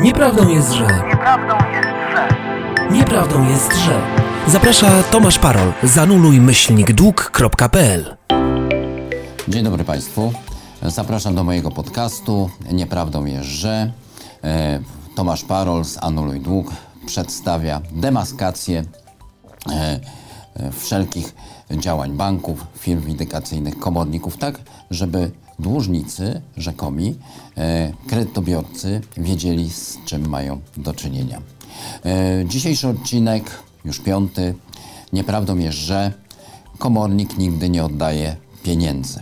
[0.00, 0.86] Nieprawdą jest, że.
[0.86, 2.28] Nieprawdą jest, że.
[2.90, 4.00] Nieprawdą jest, że.
[4.46, 5.72] Zaprasza Tomasz Parol.
[5.82, 8.16] Zanuluj myślnik dług.pl.
[9.48, 10.32] Dzień dobry Państwu.
[10.82, 12.50] Zapraszam do mojego podcastu.
[12.72, 13.92] Nieprawdą jest, że
[14.44, 14.80] e,
[15.16, 16.72] Tomasz Parol z Anuluj Dług
[17.06, 18.84] przedstawia demaskację
[19.70, 20.00] e,
[20.56, 21.34] e, wszelkich
[21.70, 24.60] działań banków, firm windykacyjnych, komorników, tak,
[24.90, 27.14] żeby dłużnicy, rzekomi,
[27.56, 31.40] e, kredytobiorcy wiedzieli, z czym mają do czynienia.
[32.04, 33.50] E, dzisiejszy odcinek,
[33.84, 34.54] już piąty,
[35.12, 36.12] nieprawdą jest, że
[36.78, 39.20] komornik nigdy nie oddaje pieniędzy.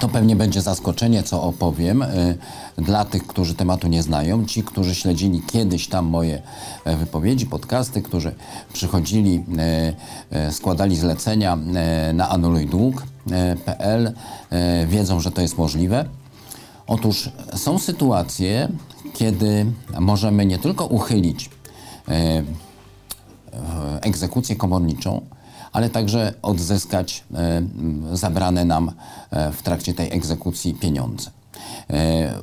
[0.00, 2.38] To pewnie będzie zaskoczenie, co opowiem y,
[2.78, 4.44] dla tych, którzy tematu nie znają.
[4.44, 6.42] Ci, którzy śledzili kiedyś tam moje
[6.84, 8.34] e, wypowiedzi, podcasty, którzy
[8.72, 9.44] przychodzili,
[10.50, 11.56] składali zlecenia
[12.14, 16.04] na anulujdług.pl, y, wiedzą, że to jest możliwe.
[16.86, 18.68] Otóż są sytuacje,
[19.14, 19.66] kiedy
[20.00, 21.50] możemy nie tylko uchylić
[22.08, 22.42] e,
[24.00, 25.20] egzekucję komorniczą,
[25.72, 27.62] ale także odzyskać e,
[28.12, 28.92] zabrane nam
[29.30, 31.30] e, w trakcie tej egzekucji pieniądze.
[31.90, 32.34] E,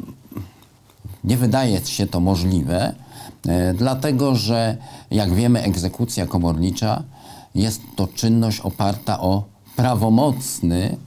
[1.24, 2.96] Nie wydaje się to możliwe,
[3.48, 4.78] e, dlatego że,
[5.12, 7.04] jak wiemy, egzekucja komornicza
[7.56, 9.44] jest to czynność oparta o
[9.82, 10.98] prawomocny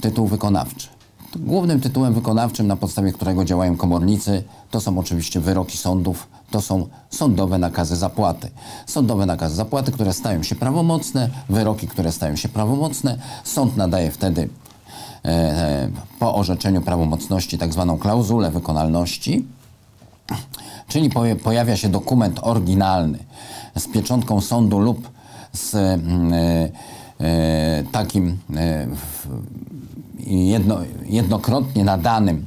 [0.00, 0.88] tytuł wykonawczy.
[1.36, 6.86] Głównym tytułem wykonawczym, na podstawie którego działają komornicy, to są oczywiście wyroki sądów, to są
[7.10, 8.50] sądowe nakazy zapłaty.
[8.86, 13.18] Sądowe nakazy zapłaty, które stają się prawomocne, wyroki, które stają się prawomocne.
[13.44, 14.48] Sąd nadaje wtedy
[15.24, 19.44] e, po orzeczeniu prawomocności tak zwaną klauzulę wykonalności,
[20.88, 21.10] czyli
[21.44, 23.18] pojawia się dokument oryginalny
[23.76, 25.08] z pieczątką sądu lub
[25.52, 26.97] z mm, e,
[27.92, 28.86] takim e,
[30.26, 32.46] jedno, jednokrotnie nadanym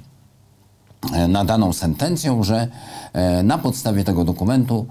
[1.14, 2.68] e, nadaną sentencją, że
[3.14, 4.86] e, na podstawie tego dokumentu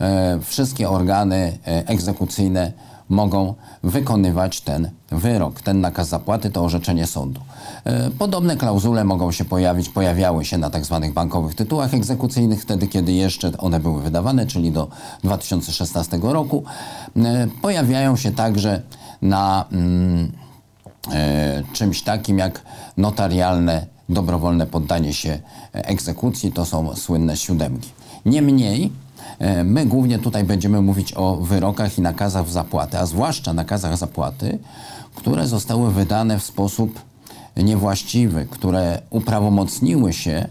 [0.00, 2.72] e, wszystkie organy e, egzekucyjne
[3.08, 7.40] mogą wykonywać ten wyrok, ten nakaz zapłaty, to orzeczenie sądu.
[7.84, 12.86] E, Podobne klauzule mogą się pojawić, pojawiały się na tak zwanych bankowych tytułach egzekucyjnych, wtedy
[12.86, 14.88] kiedy jeszcze one były wydawane, czyli do
[15.24, 16.64] 2016 roku.
[17.16, 18.82] E, Pojawiają się także
[19.22, 20.32] na mm,
[21.12, 22.62] e, czymś takim jak
[22.96, 25.38] notarialne, dobrowolne poddanie się
[25.72, 27.90] egzekucji, to są słynne siódemki.
[28.26, 28.92] Niemniej,
[29.38, 34.58] e, my głównie tutaj będziemy mówić o wyrokach i nakazach zapłaty, a zwłaszcza nakazach zapłaty,
[35.14, 37.00] które zostały wydane w sposób
[37.56, 40.48] niewłaściwy, które uprawomocniły się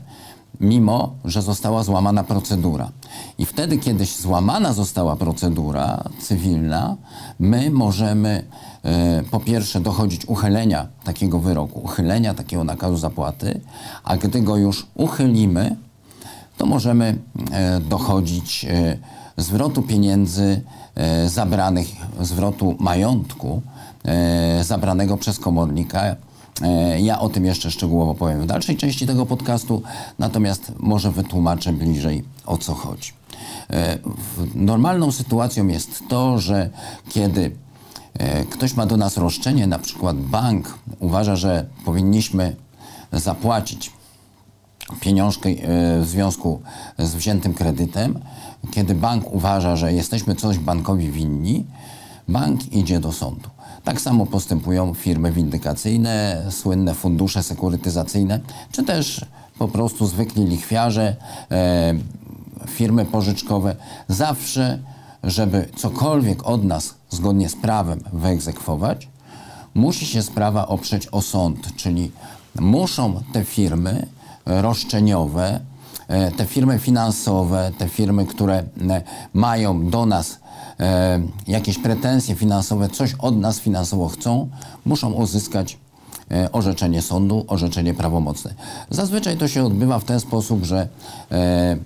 [0.60, 2.90] mimo że została złamana procedura.
[3.38, 6.96] I wtedy, kiedy złamana została procedura cywilna,
[7.40, 8.44] my możemy
[8.84, 13.62] e, po pierwsze dochodzić uchylenia takiego wyroku, uchylenia takiego nakazu zapłaty,
[14.04, 15.76] a gdy go już uchylimy,
[16.58, 17.18] to możemy
[17.52, 18.98] e, dochodzić e,
[19.38, 20.62] zwrotu pieniędzy
[21.28, 21.88] zabranych,
[22.22, 23.62] zwrotu majątku
[24.62, 26.16] zabranego przez komornika.
[26.62, 29.82] E, Ja o tym jeszcze szczegółowo powiem w dalszej części tego podcastu,
[30.20, 33.12] natomiast może wytłumaczę bliżej o co chodzi.
[33.70, 33.98] E,
[34.56, 36.70] Normalną sytuacją jest to, że
[37.10, 37.52] kiedy
[38.14, 42.56] e, ktoś ma do nas roszczenie, na przykład bank uważa, że powinniśmy
[43.12, 43.92] zapłacić
[45.00, 45.56] pieniążkę e,
[46.02, 46.62] w związku
[47.00, 48.20] z wziętym kredytem,
[48.72, 51.66] kiedy bank uważa, że jesteśmy coś bankowi winni,
[52.28, 53.50] bank idzie do sądu.
[53.86, 58.40] Tak samo postępują firmy windykacyjne, słynne fundusze sekurytyzacyjne,
[58.72, 59.26] czy też
[59.60, 61.16] po prostu zwykli lichwiarze,
[61.52, 61.94] e,
[62.68, 63.76] firmy pożyczkowe.
[64.08, 64.80] Zawsze,
[65.24, 69.08] żeby cokolwiek od nas zgodnie z prawem wyegzekwować,
[69.74, 72.12] musi się sprawa oprzeć o sąd, czyli
[72.60, 74.08] muszą te firmy
[74.46, 75.60] roszczeniowe,
[76.08, 79.02] e, te firmy finansowe, te firmy, które e,
[79.34, 80.40] mają do nas
[80.80, 84.50] e, jakieś pretensje finansowe, coś od nas finansowo chcą,
[84.86, 85.78] muszą uzyskać
[86.32, 88.54] e, orzeczenie sądu, orzeczenie prawomocne.
[88.90, 90.88] Zazwyczaj to się odbywa w ten sposób, że
[91.32, 91.78] e,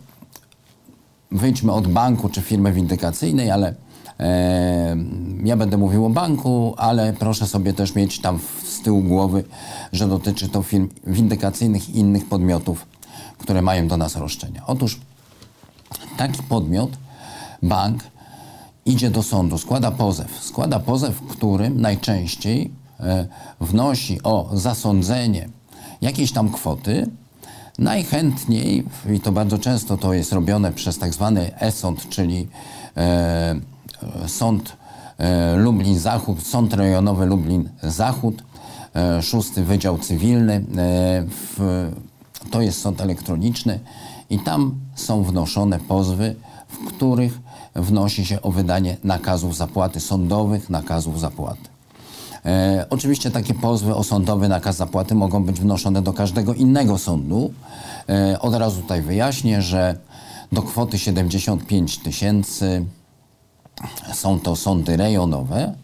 [1.32, 3.74] wyjdźmy od banku czy firmy windykacyjnej, ale
[4.20, 4.96] e,
[5.44, 9.44] ja będę mówił o banku, ale proszę sobie też mieć tam z tyłu głowy,
[9.94, 12.86] że dotyczy to firm windykacyjnych i innych podmiotów,
[13.38, 14.64] które mają do nas roszczenia.
[14.68, 15.00] Otóż
[16.18, 16.90] taki podmiot,
[17.64, 18.04] bank,
[18.90, 20.44] idzie do sądu, składa pozew.
[20.44, 23.28] Składa pozew, w którym najczęściej e,
[23.62, 25.50] wnosi o zasądzenie
[26.02, 27.10] jakiejś tam kwoty.
[27.80, 32.48] Najchętniej, i to bardzo często to jest robione przez tak zwany e-sąd, czyli
[32.98, 33.56] e,
[34.28, 34.78] sąd
[35.18, 38.44] e, Lublin Zachód, sąd rejonowy Lublin Zachód,
[38.96, 40.64] e, szósty Wydział Cywilny
[42.52, 43.80] to jest sąd elektroniczny
[44.30, 46.36] i tam są wnoszone pozwy,
[46.68, 47.40] w których
[47.76, 51.70] wnosi się o wydanie nakazów zapłaty sądowych, nakazów zapłaty.
[52.46, 57.54] E, oczywiście takie pozwy o sądowy nakaz zapłaty mogą być wnoszone do każdego innego sądu.
[58.10, 59.98] E, od razu tutaj wyjaśnię, że
[60.52, 62.86] do kwoty 75 tysięcy
[64.14, 65.76] są to sądy rejonowe,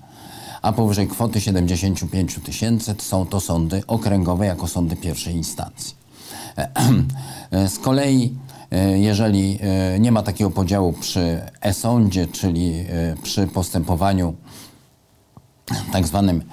[0.62, 5.96] a powyżej kwoty 75 tysięcy są to sądy okręgowe jako sądy pierwszej instancji.
[6.58, 6.70] E,
[7.68, 8.45] Z kolei, e,
[8.96, 14.34] jeżeli e, nie ma takiego podziału przy e-sądzie, czyli e, przy postępowaniu
[15.92, 16.44] tak zwanym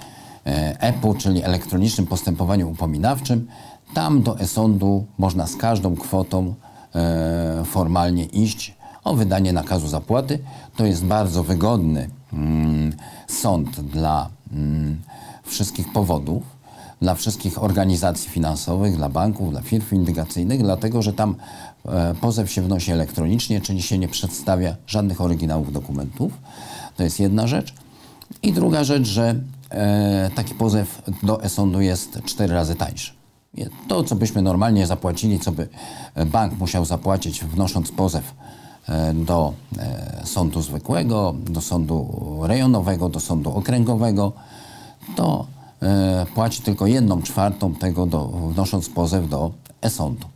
[0.45, 3.47] e, EPU, czyli elektronicznym postępowaniu upominawczym,
[3.93, 6.53] tam do e-sądu można z każdą kwotą
[6.95, 10.39] e, formalnie iść o wydanie nakazu zapłaty.
[10.75, 12.93] To jest bardzo wygodny mm,
[13.27, 15.01] sąd dla mm,
[15.43, 16.43] wszystkich powodów,
[17.03, 21.35] dla wszystkich organizacji finansowych, dla banków, dla firm windykacyjnych, dlatego że tam
[21.85, 26.31] e, pozew się wnosi elektronicznie, czyli się nie przedstawia żadnych oryginałów dokumentów.
[26.97, 27.73] To jest jedna rzecz.
[28.43, 29.35] I druga rzecz, że
[29.69, 33.13] e, taki pozew do e-sądu jest cztery razy tańszy.
[33.87, 35.67] To, co byśmy normalnie zapłacili, co by
[36.15, 38.33] e, bank musiał zapłacić, wnosząc pozew
[39.13, 39.53] do
[40.23, 42.07] sądu zwykłego, do sądu
[42.43, 44.31] rejonowego, do sądu okręgowego,
[45.15, 45.47] to
[46.35, 49.51] płaci tylko jedną czwartą tego, do, wnosząc pozew do
[49.81, 50.27] e-sądu.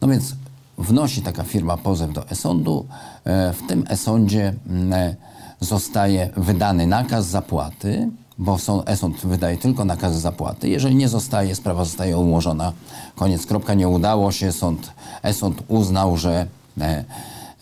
[0.00, 0.34] No więc
[0.78, 2.86] wnosi taka firma pozew do e-sądu.
[3.24, 5.16] E, W tym e-sądzie mm, e,
[5.60, 8.08] zostaje wydany nakaz zapłaty,
[8.38, 10.68] bo są- e-sąd wydaje tylko nakazy zapłaty.
[10.68, 12.72] Jeżeli nie zostaje, sprawa zostaje umorzona.
[13.16, 14.52] Koniec, kropka, nie udało się.
[14.52, 14.92] Sąd,
[15.22, 16.46] e-sąd uznał, że
[16.80, 17.04] e,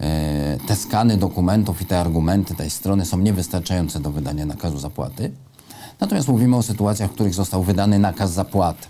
[0.00, 5.30] e, te skany dokumentów i te argumenty tej strony są niewystarczające do wydania nakazu zapłaty.
[6.00, 8.86] Natomiast mówimy o sytuacjach, w których został wydany nakaz zapłaty.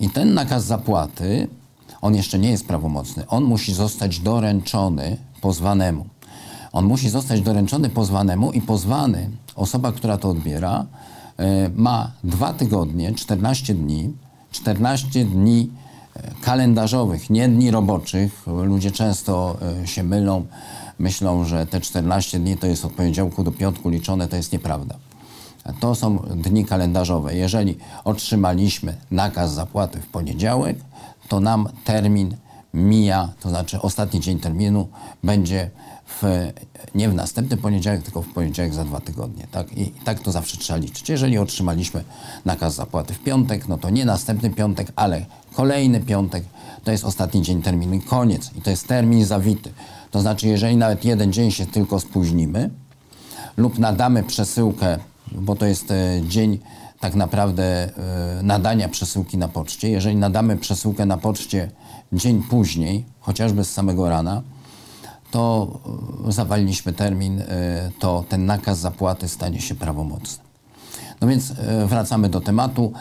[0.00, 1.48] I ten nakaz zapłaty,
[2.02, 3.26] on jeszcze nie jest prawomocny.
[3.28, 6.06] On musi zostać doręczony pozwanemu.
[6.72, 10.86] On musi zostać doręczony pozwanemu i pozwany, osoba, która to odbiera,
[11.36, 14.12] e, ma dwa tygodnie, 14 dni,
[14.50, 15.70] 14 dni
[16.16, 18.46] e, kalendarzowych, nie dni roboczych.
[18.64, 20.46] Ludzie często e, się mylą,
[20.98, 24.94] myślą, że te 14 dni to jest od poniedziałku do piątku liczone, to jest nieprawda.
[25.80, 27.34] To są dni kalendarzowe.
[27.34, 30.76] Jeżeli otrzymaliśmy nakaz zapłaty w poniedziałek,
[31.28, 32.36] to nam termin
[32.74, 34.88] mija, to znaczy ostatni dzień terminu
[35.22, 35.70] będzie
[36.06, 36.22] w,
[36.94, 39.46] nie w następny poniedziałek, tylko w poniedziałek za dwa tygodnie.
[39.50, 39.78] Tak?
[39.78, 41.08] I tak to zawsze trzeba liczyć.
[41.08, 42.04] Jeżeli otrzymaliśmy
[42.44, 46.44] nakaz zapłaty w piątek, no to nie następny piątek, ale kolejny piątek
[46.84, 48.50] to jest ostatni dzień terminu koniec.
[48.56, 49.72] I to jest termin zawity.
[50.10, 52.70] To znaczy, jeżeli nawet jeden dzień się tylko spóźnimy,
[53.56, 54.98] lub nadamy przesyłkę,
[55.34, 56.58] bo to jest e, dzień
[57.00, 57.90] tak naprawdę e,
[58.42, 59.90] nadania przesyłki na poczcie.
[59.90, 61.70] Jeżeli nadamy przesyłkę na poczcie
[62.12, 64.42] dzień później, chociażby z samego rana,
[65.30, 65.68] to
[66.28, 67.42] e, zawaliliśmy termin,
[67.98, 70.44] to ten nakaz zapłaty stanie się prawomocny.
[71.20, 71.52] No więc
[71.86, 72.92] wracamy do tematu.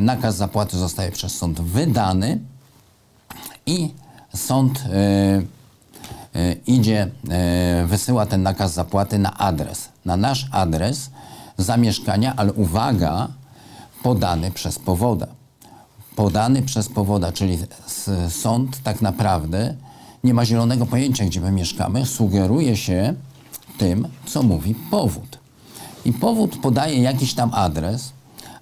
[0.00, 2.38] Nakaz zapłaty zostaje przez sąd wydany
[3.66, 3.94] i
[4.34, 4.84] sąd
[6.66, 7.10] idzie,
[7.86, 11.10] wysyła ten nakaz zapłaty na adres, na nasz adres
[11.58, 13.28] zamieszkania, ale uwaga,
[14.02, 15.26] podany przez powoda.
[16.16, 17.58] Podany przez powoda, czyli
[18.28, 19.74] sąd tak naprawdę
[20.24, 23.14] nie ma zielonego pojęcia, gdzie my mieszkamy, sugeruje się
[23.78, 25.38] tym, co mówi powód.
[26.04, 28.12] I powód podaje jakiś tam adres,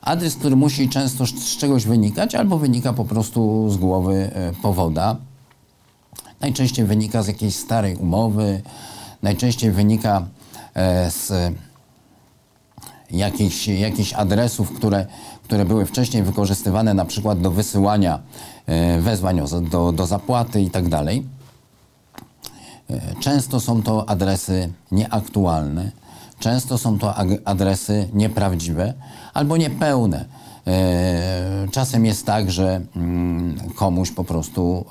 [0.00, 4.52] adres, który musi często z z czegoś wynikać, albo wynika po prostu z głowy e,
[4.62, 5.16] powoda.
[6.40, 8.62] Najczęściej wynika z jakiejś starej umowy,
[9.22, 10.26] najczęściej wynika
[10.74, 11.32] e, z
[13.10, 15.06] jakichś, jakichś adresów, które,
[15.44, 18.18] które były wcześniej wykorzystywane na przykład do wysyłania
[18.66, 21.26] e, wezwań do, do zapłaty i tak dalej.
[22.90, 25.90] E, Często są to adresy nieaktualne,
[26.38, 28.94] często są to adresy nieprawdziwe
[29.34, 30.24] albo niepełne.
[30.66, 34.84] E, Czasem jest tak, że mm, komuś po prostu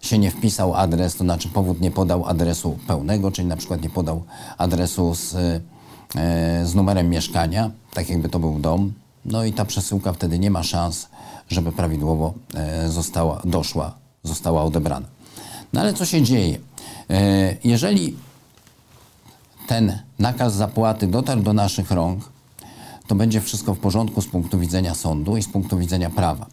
[0.00, 3.90] się nie wpisał adres, to znaczy powód nie podał adresu pełnego, czyli na przykład nie
[3.90, 4.22] podał
[4.58, 5.36] adresu z,
[6.64, 8.92] z numerem mieszkania, tak jakby to był dom.
[9.24, 11.08] No i ta przesyłka wtedy nie ma szans,
[11.48, 15.06] żeby prawidłowo e, została, doszła, została odebrana.
[15.72, 16.58] No ale co się dzieje?
[17.10, 18.16] E, Jeżeli
[19.66, 22.28] ten nakaz zapłaty dotarł do naszych rąk,
[23.06, 26.46] to będzie wszystko w porządku z punktu widzenia sądu i z punktu widzenia prawa.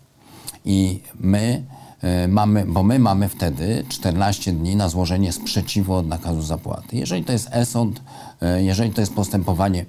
[0.65, 1.63] I my
[2.27, 6.97] mamy, bo my mamy wtedy 14 dni na złożenie sprzeciwu od nakazu zapłaty.
[6.97, 8.01] Jeżeli to jest e-sąd,
[8.41, 9.85] e, jeżeli to jest postępowanie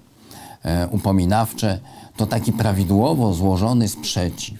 [0.62, 1.80] e, upominawcze,
[2.16, 4.58] to taki prawidłowo złożony sprzeciw,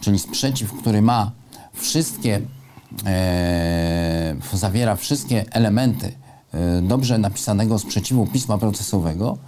[0.00, 1.30] czyli sprzeciw, który ma
[1.72, 2.40] wszystkie,
[3.06, 6.12] e, zawiera wszystkie elementy
[6.52, 9.38] e, dobrze napisanego sprzeciwu pisma procesowego,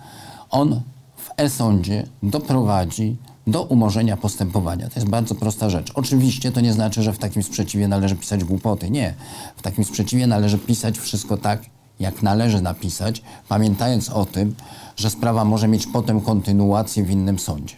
[0.51, 0.81] on
[1.17, 3.17] w e-sądzie doprowadzi
[3.47, 4.89] do umorzenia postępowania.
[4.89, 5.93] To jest bardzo prosta rzecz.
[5.95, 8.91] Oczywiście to nie znaczy, że w takim sprzeciwie należy pisać głupoty.
[8.91, 9.15] Nie.
[9.57, 11.63] W takim sprzeciwie należy pisać wszystko tak,
[12.01, 14.55] jak należy napisać, pamiętając o tym,
[14.97, 17.77] że sprawa może mieć potem kontynuację w innym sądzie.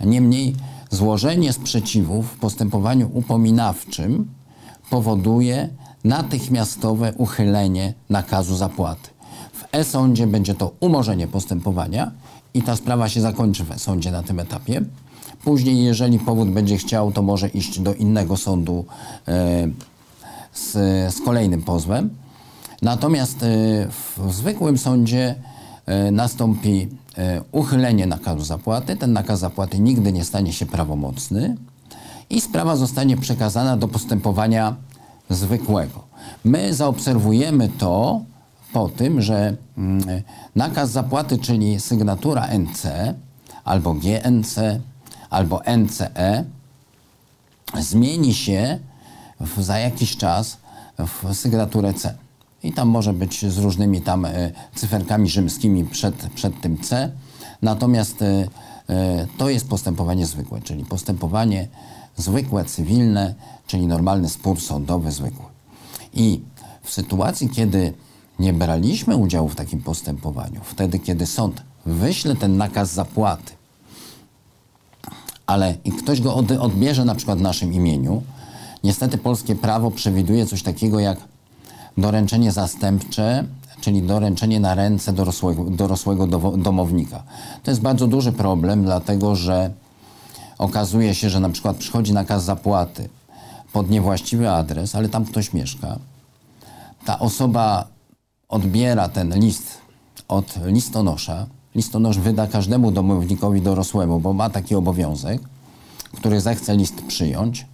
[0.00, 0.54] Niemniej
[0.90, 4.34] złożenie sprzeciwu w postępowaniu upominawczym
[4.90, 5.68] powoduje
[6.04, 9.10] natychmiastowe uchylenie nakazu zapłaty.
[9.52, 12.12] W e-sądzie będzie to umorzenie postępowania
[12.56, 14.82] i ta sprawa się zakończy w e-sądzie na tym etapie.
[15.44, 18.84] Później, jeżeli powód będzie chciał, to może iść do innego sądu
[19.28, 19.68] e,
[20.54, 20.72] z,
[21.14, 22.10] z kolejnym pozwem.
[22.82, 23.46] Natomiast e,
[24.16, 25.34] w, zwykłym sądzie
[25.86, 26.88] e, nastąpi
[27.52, 28.96] uchylenie nakazu zapłaty.
[28.96, 31.56] Ten nakaz zapłaty nigdy nie stanie się prawomocny
[32.30, 34.76] i sprawa zostanie przekazana do postępowania
[35.30, 36.04] zwykłego.
[36.44, 38.20] My zaobserwujemy to
[38.72, 40.22] po tym, że mm,
[40.56, 42.86] nakaz zapłaty, czyli sygnatura NC
[43.64, 44.80] albo GNC
[45.30, 46.44] albo NCE
[47.80, 48.78] zmieni się
[49.40, 50.58] w, za jakiś czas
[50.98, 52.14] w sygnaturę C.
[52.62, 57.12] I tam może być z różnymi tam e, cyferkami rzymskimi przed, przed tym C.
[57.62, 58.48] Natomiast e,
[58.88, 61.68] e, to jest postępowanie zwykłe, czyli postępowanie
[62.16, 63.34] zwykłe, cywilne,
[63.66, 65.44] czyli normalny spór sądowy zwykły.
[66.14, 66.40] I
[66.82, 67.92] w sytuacji, kiedy
[68.38, 73.52] nie braliśmy udziału w takim postępowaniu, wtedy, kiedy sąd wyśle ten nakaz zapłaty,
[75.46, 78.22] ale i ktoś go od, odbierze na przykład w naszym imieniu,
[78.84, 81.18] niestety polskie prawo przewiduje coś takiego jak
[81.98, 83.44] doręczenie zastępcze,
[83.80, 86.26] czyli doręczenie na ręce dorosłego, dorosłego
[86.56, 87.22] domownika.
[87.62, 89.70] To jest bardzo duży problem, dlatego że
[90.58, 93.08] okazuje się, że na przykład przychodzi nakaz zapłaty
[93.72, 95.98] pod niewłaściwy adres, ale tam ktoś mieszka.
[97.04, 97.86] Ta osoba
[98.48, 99.78] odbiera ten list
[100.28, 101.46] od listonosza.
[101.74, 105.40] Listonosz wyda każdemu domownikowi dorosłemu, bo ma taki obowiązek,
[106.12, 107.66] który zechce list przyjąć,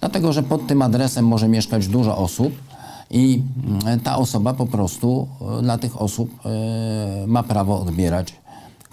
[0.00, 2.52] dlatego że pod tym adresem może mieszkać dużo osób
[3.10, 3.42] i
[3.84, 5.28] mm, ta osoba po prostu
[5.58, 8.34] e, dla tych osób e, ma prawo odbierać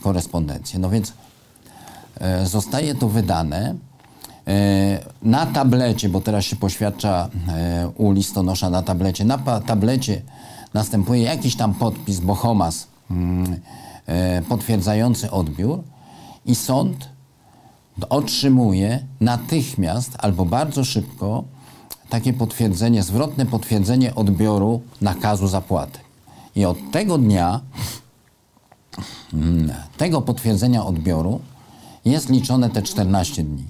[0.02, 0.80] korespondencję.
[0.80, 1.14] No więc
[2.20, 3.76] e, zostaje to wydane
[5.22, 7.30] na tablecie, bo teraz się poświadcza
[7.98, 9.26] u listonosza na tablecie.
[9.26, 10.22] Na tablecie
[10.74, 13.60] następuje jakiś tam podpis, bohomas mm,
[14.06, 15.84] e, potwierdzający odbiór
[16.46, 17.10] i sąd
[18.10, 21.44] otrzymuje natychmiast albo bardzo szybko
[22.10, 26.00] takie potwierdzenie, zwrotne potwierdzenie odbioru nakazu zapłaty.
[26.56, 27.62] I od tego dnia
[29.34, 31.40] mm, tego potwierdzenia odbioru
[32.06, 33.64] jest liczone te 14 dni.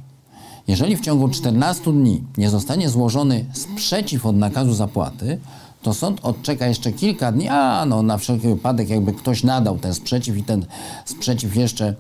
[0.68, 5.40] Jeżeli w ciągu 14 dni nie zostanie złożony sprzeciw od nakazu zapłaty,
[5.84, 9.94] to sąd odczeka jeszcze kilka dni, a no na wszelki wypadek jakby ktoś nadał ten
[9.94, 10.66] sprzeciw i ten
[11.06, 11.96] sprzeciw jeszcze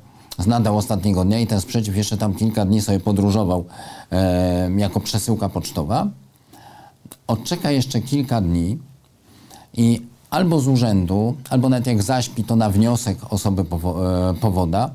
[0.47, 3.65] nadał ostatniego dnia i ten sprzeciw jeszcze tam kilka dni sobie podróżował
[4.11, 6.07] e, jako przesyłka pocztowa,
[7.27, 8.77] odczeka jeszcze kilka dni
[9.73, 14.89] i albo z urzędu, albo nawet jak zaśpi, to na wniosek osoby powo- e, powoda,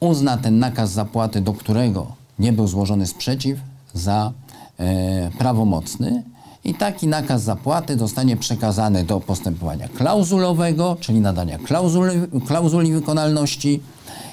[0.00, 2.06] uzna ten nakaz zapłaty, do którego
[2.38, 3.58] nie był złożony sprzeciw,
[3.94, 4.32] za
[4.78, 6.22] e, prawomocny
[6.64, 13.80] i taki nakaz zapłaty zostanie przekazany do postępowania klauzulowego, czyli nadania klauzuli, klauzuli wykonalności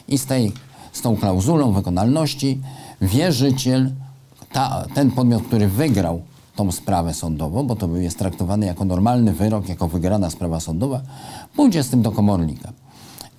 [0.08, 0.52] i z, tej,
[0.92, 2.62] z tą klauzulą wykonalności
[3.02, 3.92] wierzyciel,
[4.52, 6.22] ta, ten podmiot, który wygrał
[6.56, 11.02] tą sprawę sądową, bo to jest traktowany jako normalny wyrok, jako wygrana sprawa sądowa,
[11.56, 12.72] pójdzie z tym do komornika.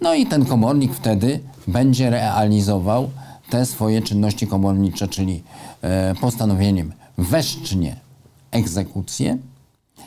[0.01, 3.11] No i ten komornik wtedy będzie realizował
[3.51, 5.43] te swoje czynności komornicze, czyli
[5.83, 7.97] e, postanowieniem weszcznie
[8.51, 9.39] egzekucję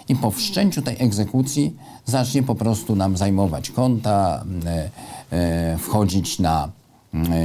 [0.09, 4.89] i po wszczęciu tej egzekucji zacznie po prostu nam zajmować konta, e,
[5.31, 6.69] e, wchodzić na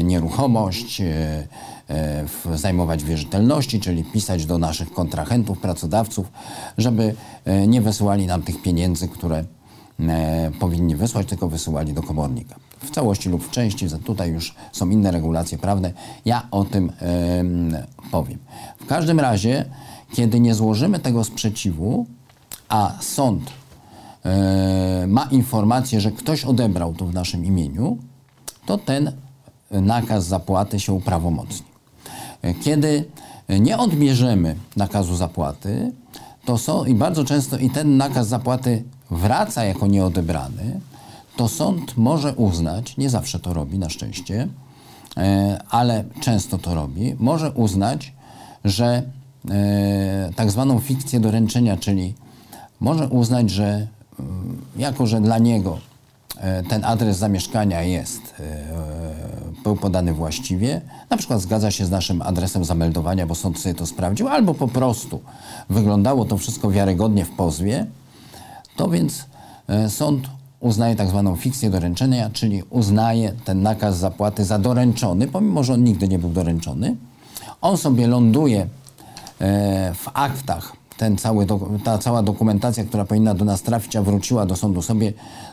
[0.04, 1.04] nieruchomość, e,
[2.26, 6.32] w- zajmować wierzytelności, czyli pisać do naszych kontrahentów, pracodawców,
[6.78, 7.14] żeby
[7.66, 9.44] nie wysyłali nam tych pieniędzy, które
[10.60, 12.54] powinni wysłać, tylko wysyłali do komornika.
[12.80, 15.92] W całości lub w części, tutaj już są inne regulacje prawne,
[16.24, 17.76] ja o tym em,
[18.10, 18.38] powiem.
[18.80, 19.64] W każdym razie,
[20.12, 22.06] kiedy nie złożymy tego sprzeciwu,
[22.68, 23.50] a sąd
[24.24, 27.98] e, ma informację, że ktoś odebrał to w naszym imieniu,
[28.66, 29.12] to ten
[29.70, 31.66] nakaz zapłaty się uprawomocni.
[32.62, 33.04] Kiedy
[33.60, 35.92] nie odbierzemy nakazu zapłaty,
[36.44, 40.80] to są i bardzo często i ten nakaz zapłaty wraca jako nieodebrany,
[41.36, 44.48] to sąd może uznać, nie zawsze to robi na szczęście,
[45.16, 48.12] e, ale często to robi, może uznać,
[48.64, 49.02] że
[50.36, 52.14] tak zwaną fikcję doręczenia, czyli
[52.80, 53.86] może uznać, że
[54.20, 55.78] mm, jako, że dla niego
[56.40, 58.44] e, ten adres zamieszkania jest, e,
[59.62, 63.86] był podany właściwie, na przykład zgadza się z naszym adresem zameldowania, bo sąd sobie to
[63.86, 65.20] sprawdził, albo po prostu
[65.70, 67.86] wyglądało to wszystko wiarygodnie w pozwie,
[68.76, 69.24] to więc
[69.68, 70.28] e, sąd
[70.60, 75.84] uznaje tak zwaną fikcję doręczenia, czyli uznaje ten nakaz zapłaty za doręczony, pomimo że on
[75.84, 76.96] nigdy nie był doręczony.
[77.60, 78.66] On sobie ląduje e,
[79.94, 81.46] w aktach, ten cały,
[81.84, 85.12] ta cała dokumentacja, która powinna do nas trafić, a wróciła do sądu sobie,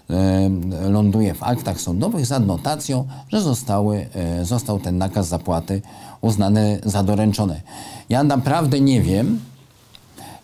[0.10, 5.82] e, ląduje w aktach sądowych z adnotacją, że zostały, e, został ten nakaz zapłaty
[6.22, 7.62] uznany za doręczony.
[8.10, 9.40] Ja naprawdę nie wiem,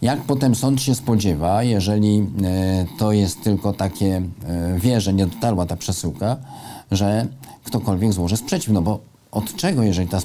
[0.02, 5.28] jak potem sąd się spodziewa, jeżeli e, to jest tylko takie, e, wie, że nie
[5.28, 6.38] dotarła ta przesyłka,
[6.92, 7.28] że
[7.64, 10.18] ktokolwiek złoży sprzeciw, no bo od czego, jeżeli ta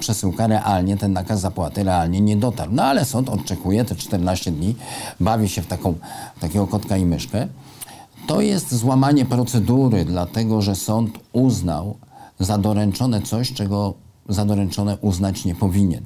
[0.00, 2.72] przesyłka realnie, ten nakaz zapłaty realnie nie dotarł?
[2.72, 4.76] No ale sąd odczekuje te 14 dni,
[5.20, 5.94] bawi się w taką,
[6.40, 7.48] takiego kotka i myszkę.
[8.26, 11.96] To jest złamanie procedury, dlatego że sąd uznał
[12.40, 13.94] za doręczone coś, czego
[14.28, 16.04] za doręczone uznać nie powinien.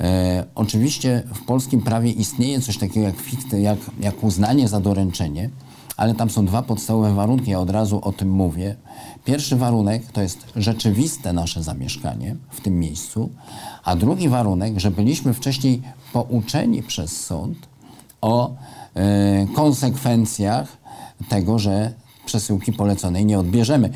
[0.00, 3.16] E, oczywiście w polskim prawie istnieje coś takiego jak,
[3.52, 5.50] jak, jak uznanie za doręczenie,
[5.96, 8.76] ale tam są dwa podstawowe warunki, ja od razu o tym mówię.
[9.24, 13.30] Pierwszy warunek to jest rzeczywiste nasze zamieszkanie w tym miejscu,
[13.84, 15.82] a drugi warunek, że byliśmy wcześniej
[16.12, 17.68] pouczeni przez sąd
[18.20, 18.54] o
[18.94, 20.76] e, konsekwencjach
[21.28, 21.92] tego, że
[22.26, 23.90] przesyłki poleconej nie odbierzemy.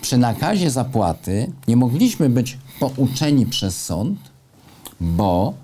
[0.00, 4.18] Przy nakazie zapłaty nie mogliśmy być pouczeni przez sąd,
[5.00, 5.54] bo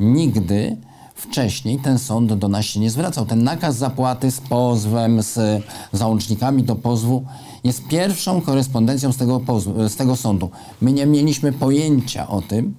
[0.00, 0.76] nigdy
[1.18, 3.26] wcześniej ten sąd do nas się nie zwracał.
[3.26, 7.24] Ten nakaz zapłaty z pozwem, z załącznikami do pozwu
[7.64, 10.50] jest pierwszą korespondencją z tego, pozwu, z tego sądu.
[10.80, 12.74] My nie mieliśmy pojęcia o tym,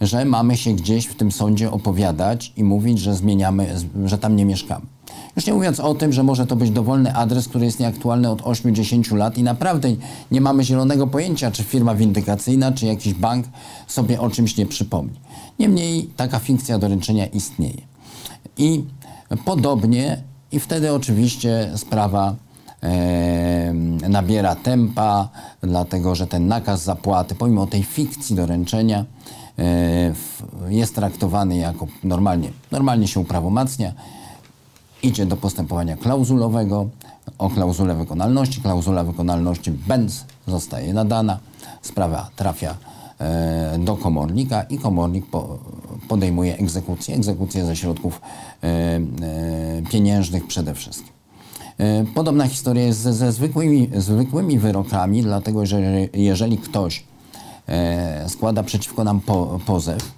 [0.00, 4.44] że mamy się gdzieś w tym sądzie opowiadać i mówić, że zmieniamy, że tam nie
[4.44, 4.86] mieszkamy.
[5.36, 8.42] Już nie mówiąc o tym, że może to być dowolny adres, który jest nieaktualny od
[8.42, 9.88] 8-10 lat i naprawdę
[10.30, 13.46] nie mamy zielonego pojęcia, czy firma windykacyjna, czy jakiś bank
[13.86, 15.25] sobie o czymś nie przypomni.
[15.58, 17.82] Niemniej taka fikcja doręczenia istnieje.
[18.58, 18.84] I
[19.44, 22.34] podobnie, i wtedy oczywiście sprawa
[22.82, 23.72] e,
[24.08, 25.28] nabiera tempa,
[25.60, 29.04] dlatego że ten nakaz zapłaty, pomimo tej fikcji doręczenia,
[29.58, 30.14] e,
[30.68, 33.92] jest traktowany jako normalnie, normalnie się uprawomacnia,
[35.02, 36.88] idzie do postępowania klauzulowego
[37.38, 38.60] o klauzulę wykonalności.
[38.60, 41.38] Klauzula wykonalności będz zostaje nadana,
[41.82, 42.74] sprawa trafia
[43.78, 45.58] do komornika i komornik po,
[46.08, 48.20] podejmuje egzekucję, egzekucję ze środków
[48.62, 49.00] e, e,
[49.90, 51.12] pieniężnych przede wszystkim.
[51.78, 55.80] E, Podobna historia jest ze, ze zwykłymi, zwykłymi wyrokami, dlatego że
[56.14, 57.04] jeżeli ktoś
[57.68, 60.12] e, składa przeciwko nam po, pozew,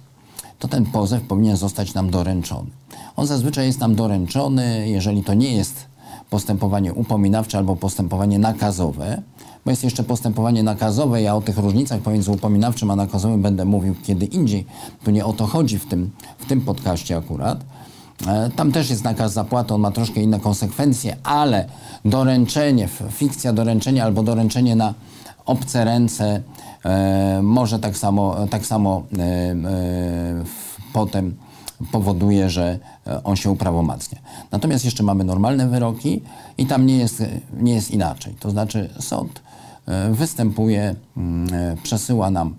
[0.59, 2.69] to ten pozew powinien zostać nam doręczony.
[3.15, 5.85] On zazwyczaj jest nam doręczony, jeżeli to nie jest
[6.29, 9.21] postępowanie upominawcze albo postępowanie nakazowe,
[9.65, 11.21] bo jest jeszcze postępowanie nakazowe.
[11.21, 14.65] Ja o tych różnicach pomiędzy upominawczym a nakazowym będę mówił kiedy indziej.
[15.03, 17.59] Tu nie o to chodzi w tym, w tym podcaście akurat.
[18.27, 21.65] E, Tam też jest nakaz zapłaty, on ma troszkę inne konsekwencje, ale
[22.05, 24.93] doręczenie, fikcja doręczenia albo doręczenie na
[25.45, 26.41] obce ręce
[26.85, 29.55] e, może tak samo, tak samo e, e,
[30.93, 31.35] potem
[31.91, 34.19] powoduje, że e, on się uprawomacnia.
[34.51, 36.21] Natomiast jeszcze mamy normalne wyroki
[36.57, 38.35] i tam nie jest, nie jest inaczej.
[38.39, 39.41] To znaczy sąd
[40.11, 42.55] występuje, mm, e, przesyła nam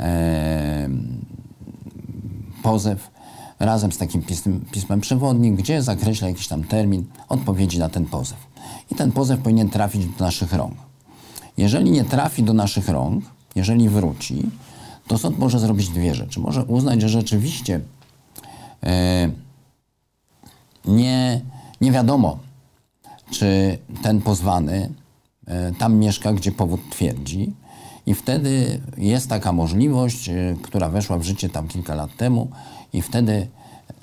[0.00, 0.88] e,
[2.62, 3.10] pozew
[3.60, 8.38] razem z takim pism, pismem przewodnim, gdzie zakreśla jakiś tam termin odpowiedzi na ten pozew.
[8.90, 10.74] I ten pozew powinien trafić do naszych rąk.
[11.56, 14.50] Jeżeli nie trafi do naszych rąk, jeżeli wróci,
[15.06, 16.40] to sąd może zrobić dwie rzeczy.
[16.40, 17.80] Może uznać, że rzeczywiście
[18.82, 19.30] e,
[20.84, 21.40] nie,
[21.80, 22.38] nie wiadomo,
[23.30, 24.99] czy ten pozwany e,
[25.78, 27.52] tam mieszka, gdzie powód twierdzi.
[28.06, 32.48] I wtedy jest taka możliwość, e, która weszła w życie tam kilka lat temu,
[32.92, 33.48] i wtedy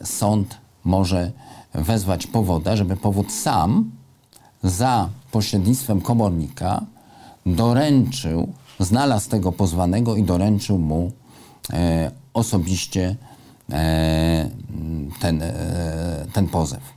[0.04, 1.32] sąd może
[1.74, 3.92] wezwać powoda, żeby powód sam
[4.64, 6.86] za pośrednictwem komornika
[7.46, 11.12] doręczył, znalazł tego pozwanego i doręczył mu
[11.74, 13.16] e, osobiście
[13.72, 14.50] e,
[15.20, 16.97] ten, e, ten pozew.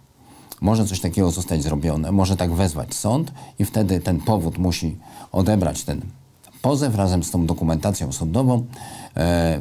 [0.61, 4.97] Może coś takiego zostać zrobione, może tak wezwać sąd i wtedy ten powód musi
[5.33, 6.01] odebrać ten
[6.63, 8.65] pozew razem z tą dokumentacją sądową,
[9.17, 9.61] e,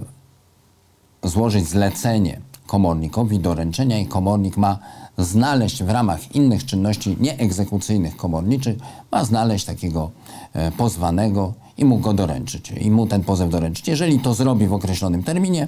[1.23, 4.79] złożyć zlecenie komornikowi doręczenia i komornik ma
[5.17, 8.77] znaleźć w ramach innych czynności nieegzekucyjnych komorniczych,
[9.11, 10.11] ma znaleźć takiego
[10.53, 13.87] e, pozwanego i mu go doręczyć, i mu ten pozew doręczyć.
[13.87, 15.67] Jeżeli to zrobi w określonym terminie,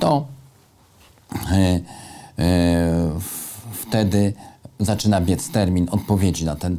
[0.00, 0.26] to
[1.52, 1.80] e, e,
[3.20, 3.45] w-
[3.88, 4.32] wtedy
[4.80, 6.76] zaczyna biec termin odpowiedzi na ten,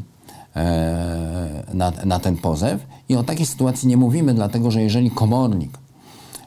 [0.56, 2.82] e, na, na ten pozew.
[3.10, 5.78] I o takiej sytuacji nie mówimy, dlatego że jeżeli komornik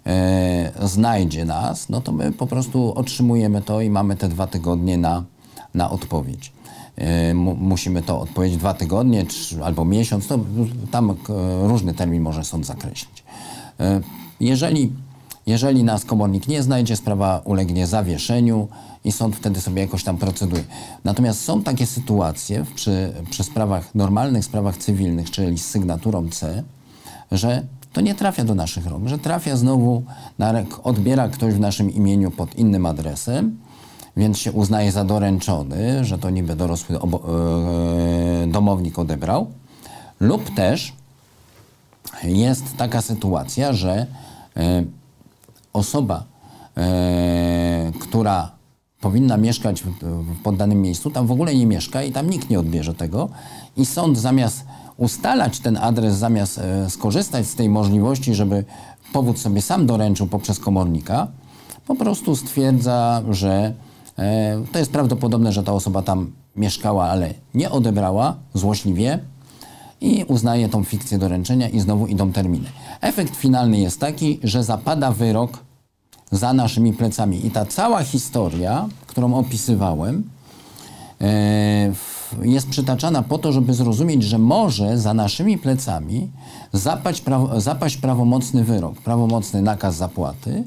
[0.07, 4.99] e, znajdzie nas, no to my po prostu otrzymujemy to i mamy te dwa tygodnie
[4.99, 5.25] na,
[5.75, 6.53] na odpowiedź.
[6.97, 10.39] E, mu, musimy to odpowiedzieć dwa tygodnie czy, albo miesiąc, to
[10.91, 11.17] tam
[11.63, 13.25] różny termin może sąd zakreślić.
[14.41, 14.93] Jeżeli,
[15.47, 18.69] jeżeli nas komornik nie znajdzie, sprawa ulegnie zawieszeniu
[19.05, 20.65] i sąd wtedy sobie jakoś tam proceduje.
[21.05, 26.63] Natomiast są takie sytuacje przy, przy sprawach, normalnych sprawach cywilnych, czyli z sygnaturą C,
[27.33, 30.03] że to nie trafia do naszych rąk, że trafia znowu,
[30.39, 33.59] na, odbiera ktoś w naszym imieniu pod innym adresem,
[34.17, 37.23] więc się uznaje za doręczony, że to niby dorosły obo-
[38.45, 39.47] e, domownik odebrał,
[40.21, 40.93] lub też
[42.25, 44.07] jest taka sytuacja, że
[44.57, 44.85] e,
[45.73, 46.25] osoba,
[46.77, 48.51] e, która
[49.01, 52.95] powinna mieszkać w, poddanym miejscu, tam w ogóle nie mieszka i tam nikt nie odbierze
[52.95, 53.29] tego.
[53.77, 54.65] I sąd zamiast
[54.97, 58.65] ustalać ten adres, zamiast e, skorzystać z tej możliwości, żeby
[59.13, 61.29] powód sobie sam doręczył poprzez komornika,
[61.87, 63.73] po prostu stwierdza, że
[64.19, 69.19] e, to jest prawdopodobne, że ta osoba tam mieszkała, ale nie odebrała złośliwie
[70.01, 72.69] i uznaje tą fikcję doręczenia i znowu idą terminy.
[73.01, 75.59] Efekt finalny jest taki, że zapada wyrok
[76.31, 77.47] za naszymi plecami.
[77.47, 80.23] I ta cała historia, którą opisywałem,
[81.21, 81.93] e,
[82.43, 86.31] jest przytaczana po to, żeby zrozumieć, że może za naszymi plecami
[86.73, 90.65] zapaść, prawo, zapaść prawomocny wyrok, prawomocny nakaz zapłaty,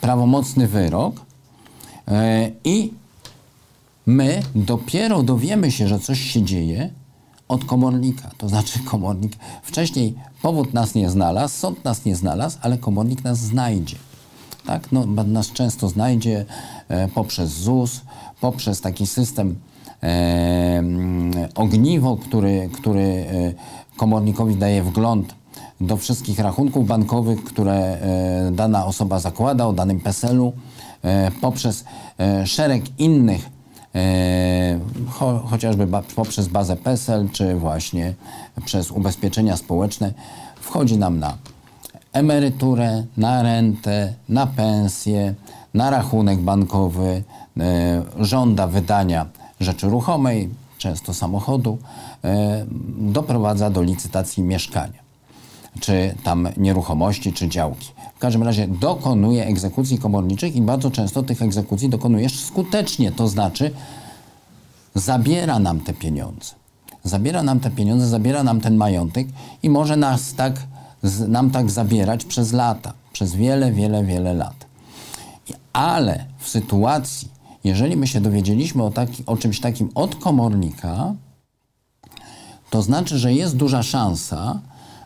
[0.00, 1.20] prawomocny wyrok
[2.08, 2.92] e, i
[4.06, 6.90] my dopiero dowiemy się, że coś się dzieje
[7.48, 8.30] od komornika.
[8.38, 9.32] To znaczy komornik
[9.62, 13.96] wcześniej powód nas nie znalazł, sąd nas nie znalazł, ale komornik nas znajdzie.
[14.66, 14.92] Tak?
[14.92, 16.44] No, nas często znajdzie
[16.88, 18.00] e, poprzez ZUS,
[18.40, 19.56] poprzez taki system
[20.02, 20.06] e,
[20.78, 23.54] mm, ogniwo, który, który e,
[23.96, 25.34] komornikowi daje wgląd
[25.80, 30.52] do wszystkich rachunków bankowych, które e, dana osoba zakłada o danym PESEL-u,
[31.02, 31.84] e, poprzez
[32.18, 33.57] e, szereg innych
[35.10, 38.14] cho, chociażby ba, poprzez bazę PESEL, czy właśnie
[38.64, 40.12] przez ubezpieczenia społeczne,
[40.60, 41.36] wchodzi nam na
[42.12, 45.34] emeryturę, na rentę, na pensję,
[45.74, 47.22] na rachunek bankowy,
[47.60, 49.26] e, żąda wydania
[49.60, 50.48] rzeczy ruchomej,
[50.78, 51.78] często samochodu,
[52.24, 52.66] e,
[52.98, 55.07] doprowadza do licytacji mieszkania
[55.80, 57.88] czy tam nieruchomości, czy działki.
[58.16, 63.70] W każdym razie dokonuje egzekucji komorniczych i bardzo często tych egzekucji dokonujesz skutecznie, to znaczy
[64.94, 66.54] zabiera nam te pieniądze.
[67.04, 69.26] Zabiera nam te pieniądze, zabiera nam ten majątek
[69.62, 70.66] i może nas tak,
[71.28, 74.66] nam tak zabierać przez lata, przez wiele, wiele, wiele lat.
[75.72, 77.28] Ale w sytuacji,
[77.64, 81.14] jeżeli my się dowiedzieliśmy o, taki, o czymś takim od komornika,
[82.70, 84.60] to znaczy, że jest duża szansa,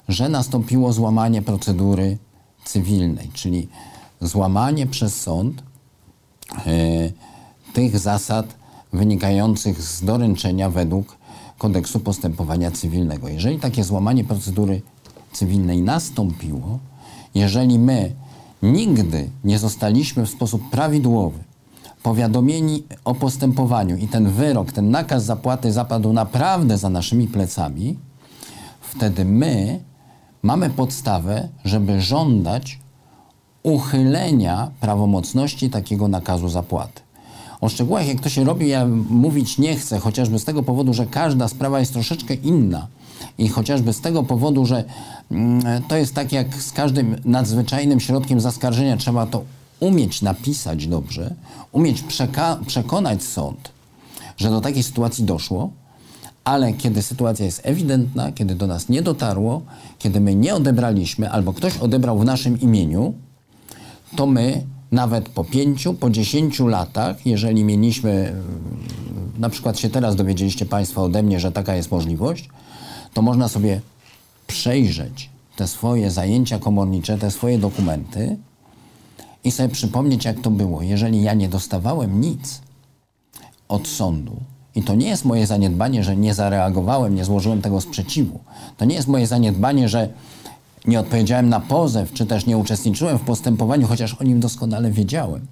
[0.09, 2.19] że nastąpiło złamanie procedury
[2.65, 3.69] cywilnej, czyli
[4.21, 6.63] złamanie przez sąd e,
[7.73, 8.47] tych zasad
[8.93, 11.17] wynikających z doręczenia według
[11.59, 13.29] kodeksu postępowania cywilnego.
[13.29, 14.83] Jeżeli takie złamanie procedury
[15.33, 16.79] cywilnej nastąpiło,
[17.35, 18.13] jeżeli my
[18.63, 21.39] nigdy nie zostaliśmy w sposób prawidłowy
[22.03, 27.99] powiadomieni o postępowaniu i ten wyrok, ten nakaz zapłaty zapadł naprawdę za naszymi plecami,
[28.81, 29.81] wtedy my
[30.43, 32.79] mamy podstawę, żeby żądać
[33.63, 37.03] uchylenia prawomocności takiego nakazu zapłaty.
[37.61, 41.07] O szczegółach, jak to się robi, ja mówić nie chcę, chociażby z tego powodu, że
[41.07, 42.87] każda sprawa jest troszeczkę inna.
[43.39, 44.85] I chociażby z tego powodu, że
[45.31, 49.45] mm, to jest tak jak z każdym nadzwyczajnym środkiem zaskarżenia, trzeba to
[49.81, 51.35] umieć napisać dobrze,
[51.73, 52.05] umieć
[52.67, 53.71] przekonać sąd,
[54.37, 55.71] że do takiej sytuacji doszło,
[56.45, 59.63] ale kiedy sytuacja jest ewidentna, kiedy do nas nie dotarło,
[59.99, 63.15] kiedy my nie odebraliśmy albo ktoś odebrał w naszym imieniu,
[64.17, 68.43] to my nawet po pięciu, po dziesięciu latach, jeżeli mieliśmy, mm,
[69.39, 72.49] na przykład się teraz dowiedzieliście Państwo ode mnie, że taka jest możliwość,
[73.15, 73.81] to można sobie
[74.47, 78.37] przejrzeć te swoje zajęcia komornicze, te swoje dokumenty
[79.45, 80.83] i sobie przypomnieć, jak to było.
[80.83, 82.61] Jeżeli ja nie dostawałem nic
[83.69, 84.37] od sądu,
[84.75, 88.41] i to nie jest moje zaniedbanie, że nie zareagowałem, nie złożyłem tego sprzeciwu.
[88.77, 90.09] To nie jest moje zaniedbanie, że
[90.87, 95.47] nie odpowiedziałem na pozew, czy też nie uczestniczyłem w postępowaniu, chociaż o nim doskonale wiedziałem.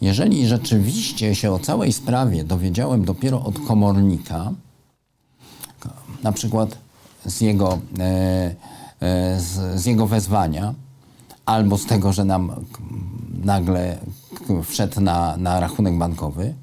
[0.00, 4.52] Jeżeli rzeczywiście się o całej sprawie dowiedziałem dopiero od komornika,
[6.22, 6.78] na przykład
[7.26, 8.54] z jego, e,
[9.00, 10.74] e, z, z jego wezwania,
[11.46, 12.52] albo z tego, że nam
[13.44, 13.98] nagle
[14.64, 16.54] wszedł na, na rachunek bankowy,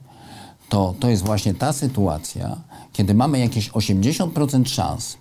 [0.70, 2.58] to to jest właśnie ta sytuacja,
[2.94, 5.18] kiedy mamy jakieś 80% szans.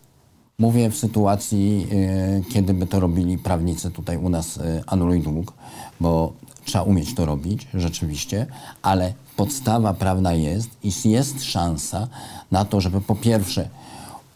[0.58, 5.52] Mówię w sytuacji, y, kiedy by to robili prawnicy tutaj u nas y, anuluj dług,
[6.00, 6.32] bo
[6.64, 8.46] trzeba umieć to robić rzeczywiście,
[8.82, 12.08] ale podstawa prawna jest i jest szansa
[12.50, 13.68] na to, żeby po pierwsze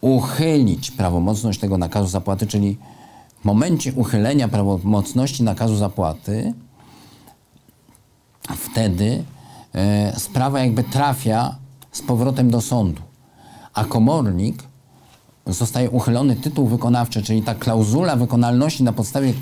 [0.01, 2.77] uchylić prawomocność tego nakazu zapłaty, czyli
[3.41, 6.53] w momencie uchylenia prawomocności nakazu zapłaty
[8.57, 9.23] wtedy
[10.17, 11.55] sprawa jakby trafia
[11.91, 13.01] z powrotem do sądu,
[13.73, 14.63] a komornik
[15.47, 19.33] zostaje uchylony tytuł wykonawczy, czyli ta klauzula wykonalności, na podstawie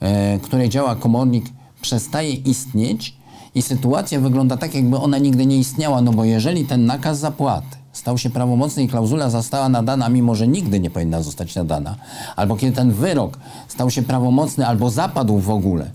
[0.00, 1.44] e, której działa komornik,
[1.80, 3.16] przestaje istnieć
[3.54, 7.76] i sytuacja wygląda tak, jakby ona nigdy nie istniała, no bo jeżeli ten nakaz zapłaty
[7.92, 11.96] stał się prawomocny i klauzula została nadana, mimo że nigdy nie powinna zostać nadana,
[12.36, 13.38] albo kiedy ten wyrok
[13.68, 15.90] stał się prawomocny albo zapadł w ogóle, e,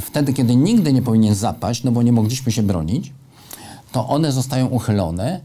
[0.00, 3.12] wtedy, kiedy nigdy nie powinien zapaść, no bo nie mogliśmy się bronić,
[3.92, 5.40] to one zostają uchylone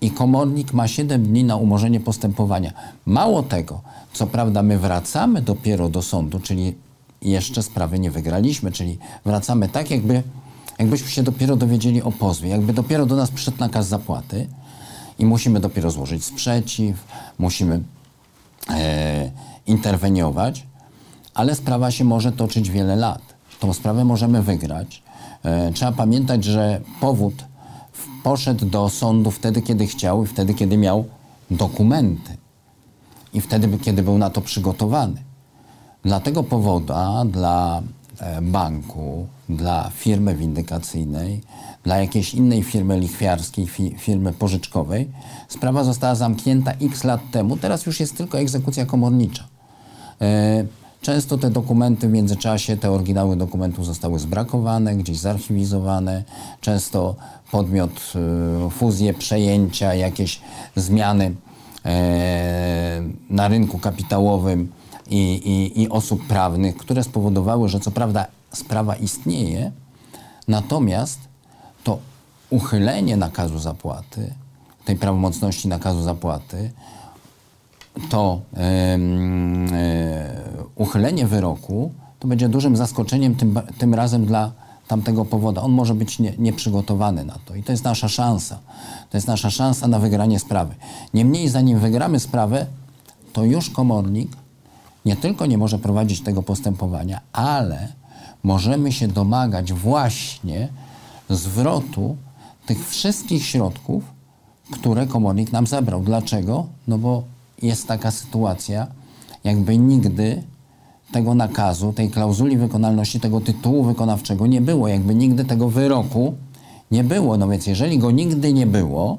[0.00, 2.72] i komornik ma 7 dni na umorzenie postępowania.
[3.06, 3.80] Mało tego,
[4.12, 6.74] co prawda my wracamy dopiero do sądu, czyli
[7.22, 10.22] jeszcze sprawy nie wygraliśmy, czyli wracamy tak, jakby,
[10.78, 14.46] jakbyśmy się dopiero dowiedzieli o pozwie, jakby dopiero do nas przyszedł nakaz zapłaty
[15.18, 17.04] i musimy dopiero złożyć sprzeciw,
[17.38, 17.82] musimy
[18.70, 19.30] e,
[19.66, 20.66] interweniować,
[21.34, 23.29] ale sprawa się może toczyć wiele lat.
[23.60, 25.02] Tą sprawę możemy wygrać.
[25.42, 27.44] E, trzeba pamiętać, że powód
[28.22, 31.04] poszedł do sądu wtedy, kiedy chciał i wtedy, kiedy miał
[31.50, 32.36] dokumenty
[33.32, 35.22] i wtedy, kiedy był na to przygotowany.
[36.02, 37.82] Dla tego powoda, dla
[38.18, 41.40] e, banku, dla firmy windykacyjnej,
[41.84, 45.10] dla jakiejś innej firmy lichwiarskiej, fi, firmy pożyczkowej,
[45.48, 49.44] sprawa została zamknięta x lat temu, teraz już jest tylko egzekucja komornicza.
[50.20, 50.64] E,
[51.00, 56.24] Często te dokumenty w międzyczasie, te oryginały dokumentów zostały zbrakowane, gdzieś zarchiwizowane.
[56.60, 57.16] Często
[57.50, 57.90] podmiot,
[58.66, 60.40] e, fuzje, przejęcia, jakieś
[60.76, 61.34] zmiany
[61.84, 64.72] e, na rynku kapitałowym
[65.10, 69.72] i, i, i osób prawnych, które spowodowały, że co prawda sprawa istnieje,
[70.48, 71.18] natomiast
[71.84, 71.98] to
[72.50, 74.34] uchylenie nakazu zapłaty,
[74.84, 76.70] tej prawomocności nakazu zapłaty,
[78.10, 78.98] to e,
[80.74, 84.52] uchylenie wyroku to będzie dużym zaskoczeniem tym, tym razem dla
[84.88, 85.62] tamtego powoda.
[85.62, 88.58] On może być nie, nieprzygotowany na to i to jest nasza szansa.
[89.10, 90.74] To jest nasza szansa na wygranie sprawy.
[91.14, 92.66] Niemniej zanim wygramy sprawę,
[93.32, 94.36] to już komornik
[95.04, 97.88] nie tylko nie może prowadzić tego postępowania, ale
[98.42, 100.68] możemy się domagać właśnie
[101.30, 102.16] zwrotu
[102.66, 104.04] tych wszystkich środków,
[104.70, 106.02] które komornik nam zabrał.
[106.02, 106.66] Dlaczego?
[106.88, 107.22] No bo
[107.62, 108.86] jest taka sytuacja,
[109.44, 110.42] jakby nigdy
[111.12, 116.34] tego nakazu, tej klauzuli wykonalności, tego tytułu wykonawczego nie było, jakby nigdy tego wyroku
[116.90, 117.36] nie było.
[117.36, 119.18] No więc jeżeli go nigdy nie było,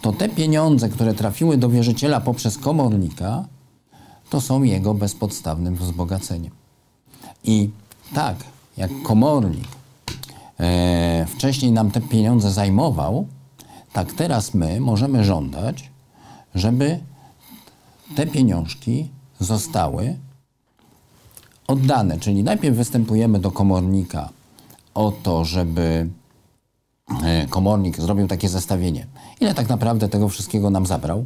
[0.00, 3.44] to te pieniądze, które trafiły do wierzyciela poprzez komornika,
[4.30, 6.52] to są jego bezpodstawnym wzbogaceniem.
[7.44, 7.70] I
[8.14, 8.36] tak,
[8.76, 9.68] jak komornik
[10.60, 13.26] e, wcześniej nam te pieniądze zajmował,
[13.92, 15.90] tak teraz my możemy żądać,
[16.54, 16.98] żeby
[18.16, 19.08] te pieniążki
[19.40, 20.16] zostały
[21.66, 22.18] oddane.
[22.18, 24.28] Czyli najpierw występujemy do komornika
[24.94, 26.08] o to, żeby
[27.24, 29.06] e, komornik zrobił takie zestawienie.
[29.40, 31.24] Ile tak naprawdę tego wszystkiego nam zabrał?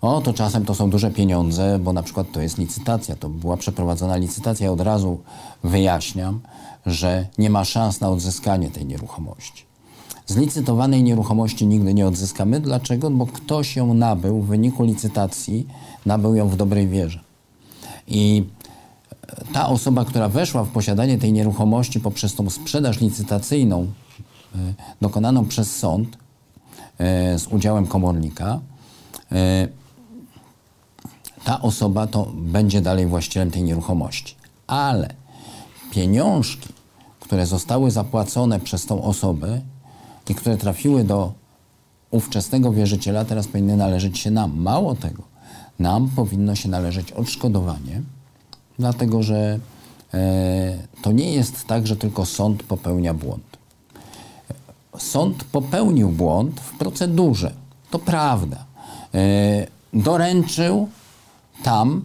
[0.00, 3.16] O, to czasem to są duże pieniądze, bo na przykład to jest licytacja.
[3.16, 4.72] To była przeprowadzona licytacja.
[4.72, 5.18] Od razu
[5.64, 6.40] wyjaśniam,
[6.86, 9.64] że nie ma szans na odzyskanie tej nieruchomości.
[10.26, 12.60] Zlicytowanej nieruchomości nigdy nie odzyskamy.
[12.60, 13.10] Dlaczego?
[13.10, 15.66] Bo ktoś ją nabył w wyniku licytacji,
[16.06, 17.20] nabył ją w dobrej wierze.
[18.06, 18.44] I
[19.52, 24.58] ta osoba, która weszła w posiadanie tej nieruchomości poprzez tą sprzedaż licytacyjną e,
[25.00, 26.16] dokonaną przez sąd
[26.98, 28.60] e, z udziałem komornika,
[29.32, 29.68] e,
[31.44, 34.34] ta osoba to będzie dalej właścicielem tej nieruchomości.
[34.66, 35.14] Ale
[35.90, 36.68] pieniążki,
[37.20, 39.60] które zostały zapłacone przez tą osobę
[40.28, 41.32] i które trafiły do
[42.10, 44.60] ówczesnego wierzyciela, teraz powinny należeć się nam.
[44.60, 45.22] Mało tego,
[45.78, 48.02] nam powinno się należeć odszkodowanie,
[48.78, 49.58] dlatego że
[50.14, 53.56] e, to nie jest tak, że tylko sąd popełnia błąd.
[54.98, 57.52] Sąd popełnił błąd w procedurze.
[57.90, 58.64] To prawda.
[59.14, 60.88] E, doręczył
[61.62, 62.04] tam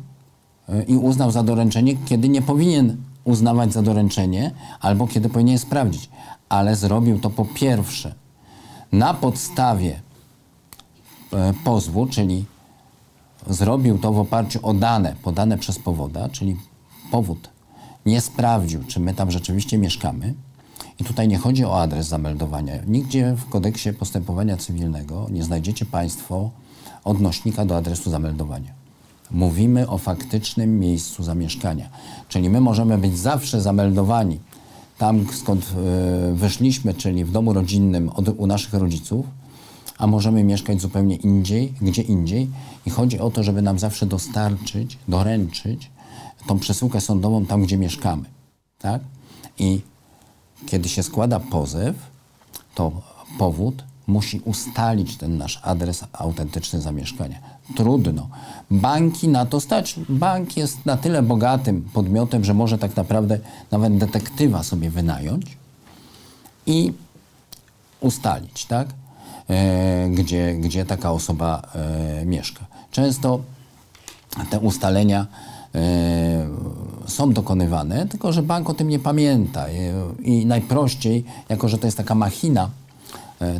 [0.69, 6.09] e, i uznał za doręczenie, kiedy nie powinien uznawać za doręczenie, albo kiedy powinien sprawdzić.
[6.49, 8.13] Ale zrobił to po pierwsze
[8.91, 9.99] na podstawie
[11.63, 12.45] pozwu, czyli
[13.47, 16.55] zrobił to w oparciu o dane podane przez powoda, czyli
[17.11, 17.49] powód
[18.05, 20.33] nie sprawdził, czy my tam rzeczywiście mieszkamy
[20.99, 22.73] I tutaj nie chodzi o adres zameldowania.
[22.87, 26.49] Nigdzie w kodeksie postępowania cywilnego nie znajdziecie Państwo
[27.03, 28.71] odnośnika do adresu zameldowania.
[29.31, 31.89] Mówimy o faktycznym miejscu zamieszkania.
[32.29, 34.39] Czyli my możemy być zawsze zameldowani
[34.97, 39.25] tam, skąd e, wyszliśmy, czyli w domu rodzinnym od, u naszych rodziców,
[40.01, 42.49] a możemy mieszkać zupełnie indziej, gdzie indziej.
[42.85, 45.91] I chodzi o to, żeby nam zawsze dostarczyć, doręczyć
[46.47, 48.23] tą przesyłkę sądową tam, gdzie mieszkamy.
[48.79, 49.01] Tak?
[49.59, 49.81] I
[50.65, 51.95] kiedy się składa pozew,
[52.75, 52.91] to
[53.39, 57.39] powód musi ustalić ten nasz adres autentyczny zamieszkania.
[57.75, 58.29] Trudno.
[58.71, 59.99] Banki na to stać.
[60.09, 63.39] Bank jest na tyle bogatym podmiotem, że może tak naprawdę
[63.71, 65.57] nawet detektywa sobie wynająć
[66.65, 66.93] i
[67.99, 68.87] ustalić, tak?
[69.51, 72.65] E, gdzie, gdzie taka osoba e, mieszka.
[72.91, 73.39] Często
[74.49, 75.27] te ustalenia
[75.75, 76.47] e,
[77.07, 79.65] są dokonywane, tylko że bank o tym nie pamięta.
[80.23, 82.69] I najprościej, jako że to jest taka machina,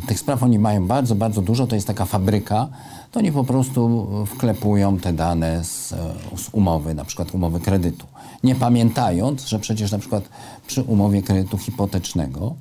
[0.06, 2.68] tych spraw oni mają bardzo, bardzo dużo, to jest taka fabryka,
[3.10, 5.88] to oni po prostu wklepują te dane z,
[6.36, 8.06] z umowy, na przykład umowy kredytu.
[8.44, 10.24] Nie pamiętając, że przecież na przykład
[10.66, 12.54] przy umowie kredytu hipotecznego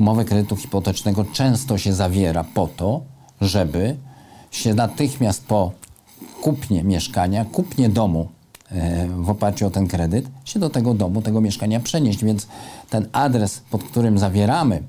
[0.00, 3.00] umowę kredytu hipotecznego często się zawiera po to,
[3.40, 3.96] żeby
[4.50, 5.72] się natychmiast po
[6.42, 8.28] kupnie mieszkania, kupnie domu
[8.70, 12.24] e, w oparciu o ten kredyt, się do tego domu, tego mieszkania przenieść.
[12.24, 12.46] Więc
[12.90, 14.82] ten adres, pod którym zawieramy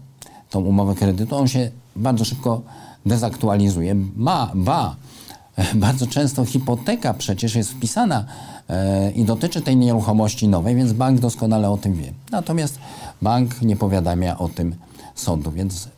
[0.49, 2.61] tą umowę kredytu, on się bardzo szybko
[3.05, 3.95] dezaktualizuje.
[4.15, 4.95] Ma, ba,
[5.85, 8.25] bardzo często hipoteka przecież jest wpisana
[8.69, 12.13] e, i dotyczy tej nieruchomości nowej, więc bank doskonale o tym wie.
[12.31, 12.79] Natomiast
[13.21, 14.75] bank nie powiadamia o tym
[15.15, 15.89] sądu, więc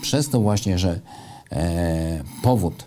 [0.00, 1.00] przez to właśnie, że
[1.52, 2.84] e, powód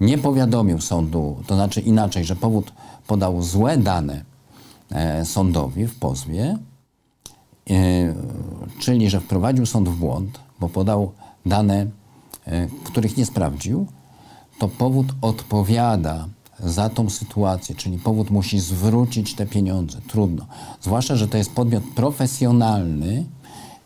[0.00, 2.72] nie powiadomił sądu, to znaczy inaczej, że powód
[3.06, 4.24] podał złe dane
[4.90, 6.58] e, sądowi w pozwie,
[7.70, 8.14] e,
[8.78, 11.12] czyli że wprowadził sąd w błąd, bo podał
[11.46, 11.86] dane,
[12.46, 13.86] e, których nie sprawdził,
[14.58, 16.28] to powód odpowiada
[16.60, 19.98] za tą sytuację, czyli powód musi zwrócić te pieniądze.
[20.08, 20.46] Trudno.
[20.80, 23.24] Zwłaszcza, że to jest podmiot profesjonalny,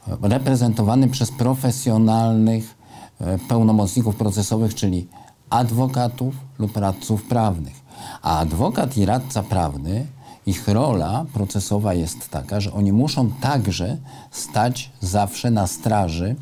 [0.07, 2.75] reprezentowany przez profesjonalnych
[3.21, 5.09] e, pełnomocników procesowych, czyli
[5.51, 7.83] adwokatów lub radców prawnych.
[8.23, 10.07] A adwokat i radca prawny,
[10.47, 13.97] ich rola procesowa jest taka, że oni muszą także
[14.31, 16.37] stać zawsze na straży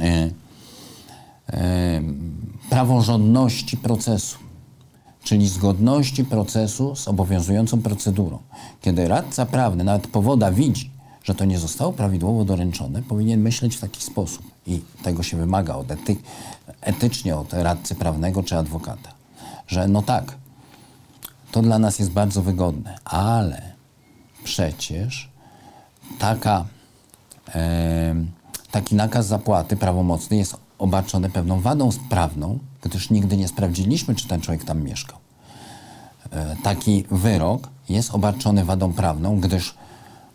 [0.00, 0.30] e,
[1.52, 2.02] e,
[2.70, 4.38] praworządności procesu,
[5.22, 8.38] czyli zgodności procesu z obowiązującą procedurą.
[8.80, 10.93] Kiedy radca prawny, nawet powoda widzi,
[11.24, 14.46] że to nie zostało prawidłowo doręczone, powinien myśleć w taki sposób.
[14.66, 16.16] I tego się wymaga od ety
[16.80, 19.12] etycznie od radcy prawnego czy adwokata.
[19.66, 20.36] Że no tak,
[21.52, 23.72] to dla nas jest bardzo wygodne, ale
[24.44, 25.28] przecież
[26.18, 26.64] taka,
[27.54, 28.14] e,
[28.70, 34.40] taki nakaz zapłaty prawomocny jest obarczony pewną wadą prawną, gdyż nigdy nie sprawdziliśmy, czy ten
[34.40, 35.18] człowiek tam mieszkał.
[36.30, 39.74] E, taki wyrok jest obarczony wadą prawną, gdyż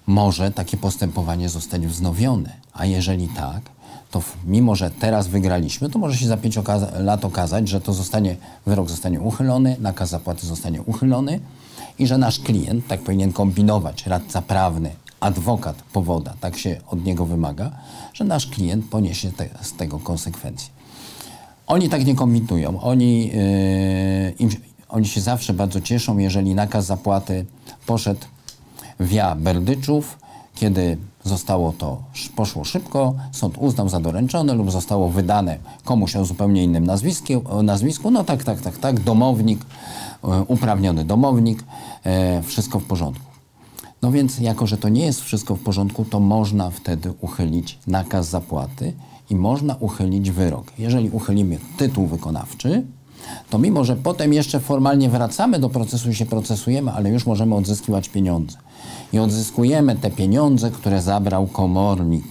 [0.09, 2.53] może takie postępowanie zostać wznowione.
[2.73, 3.61] A jeżeli tak,
[4.11, 7.93] to mimo, że teraz wygraliśmy, to może się za pięć okaza lat okazać, że to
[7.93, 11.39] zostanie, wyrok zostanie uchylony, nakaz zapłaty zostanie uchylony
[11.99, 17.25] i że nasz klient, tak powinien kombinować, radca prawny, adwokat powoda, tak się od niego
[17.25, 17.71] wymaga,
[18.13, 20.69] że nasz klient poniesie te, z tego konsekwencje.
[21.67, 22.81] Oni tak nie kombinują.
[22.81, 24.49] Oni, yy, im,
[24.89, 27.45] oni się zawsze bardzo cieszą, jeżeli nakaz zapłaty
[27.85, 28.25] poszedł
[28.99, 30.17] via Berdyczów,
[30.55, 32.03] kiedy zostało to,
[32.35, 38.11] poszło szybko, sąd uznał za doręczone lub zostało wydane komuś o zupełnie innym nazwisku, nazwisku
[38.11, 39.59] no tak, tak, tak, tak, domownik,
[40.23, 41.63] e, uprawniony domownik,
[42.03, 43.25] e, wszystko w porządku.
[44.01, 48.29] No więc, jako że to nie jest wszystko w porządku, to można wtedy uchylić nakaz
[48.29, 48.93] zapłaty
[49.29, 50.71] i można uchylić wyrok.
[50.77, 52.83] Jeżeli uchylimy tytuł wykonawczy,
[53.49, 57.55] to mimo, że potem jeszcze formalnie wracamy do procesu i się procesujemy, ale już możemy
[57.55, 58.57] odzyskiwać pieniądze.
[59.13, 62.25] I odzyskujemy te pieniądze, które zabrał komornik.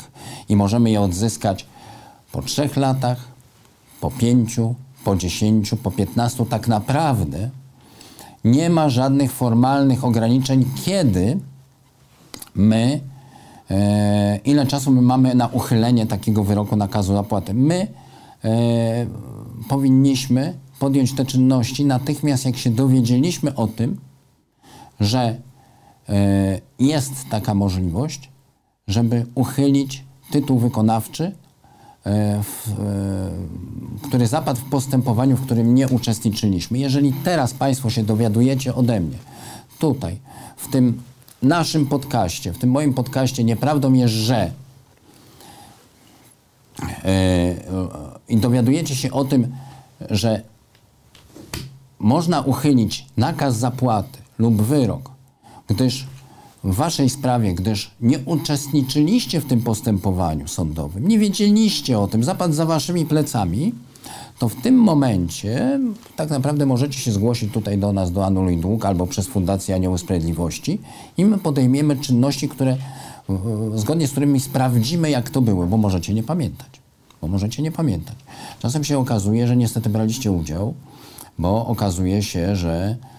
[0.48, 1.66] I możemy je odzyskać
[2.32, 3.24] po trzech latach,
[4.00, 6.46] po pięciu, po dziesięciu, po piętnastu.
[6.46, 7.50] Tak naprawdę
[8.44, 11.38] nie ma żadnych formalnych ograniczeń, kiedy
[12.54, 13.00] my,
[13.70, 17.54] e, ile czasu my mamy na uchylenie takiego wyroku nakazu zapłaty.
[17.54, 17.86] My
[18.44, 19.06] e,
[19.68, 24.00] powinniśmy podjąć te czynności natychmiast, jak się dowiedzieliśmy o tym,
[25.00, 25.36] że
[26.78, 28.30] jest taka możliwość,
[28.88, 31.32] żeby uchylić tytuł wykonawczy,
[32.04, 36.78] e, w, e, który zapadł w postępowaniu, w którym nie uczestniczyliśmy.
[36.78, 39.18] Jeżeli teraz Państwo się dowiadujecie ode mnie,
[39.78, 40.18] tutaj,
[40.56, 41.02] w tym
[41.42, 44.50] naszym podcaście, w tym moim podcaście Nieprawdą jest, że
[47.04, 47.54] e,
[48.28, 49.54] i dowiadujecie się o tym,
[50.10, 50.42] że
[51.98, 55.10] można uchylić nakaz zapłaty lub wyrok,
[55.68, 56.06] gdyż
[56.64, 62.54] w waszej sprawie, gdyż nie uczestniczyliście w tym postępowaniu sądowym, nie wiedzieliście o tym, zapadł
[62.54, 63.72] za waszymi plecami,
[64.38, 65.80] to w tym momencie
[66.16, 69.98] tak naprawdę możecie się zgłosić tutaj do nas, do Anuluj Dług albo przez Fundację Anioły
[69.98, 70.78] Sprawiedliwości
[71.18, 72.76] i my podejmiemy czynności, które
[73.28, 76.68] w- zgodnie z którymi sprawdzimy, jak to było, bo możecie nie pamiętać.
[77.22, 78.16] Bo możecie nie pamiętać.
[78.60, 80.74] Czasem się okazuje, że niestety braliście udział,
[81.38, 83.17] bo okazuje się, że e,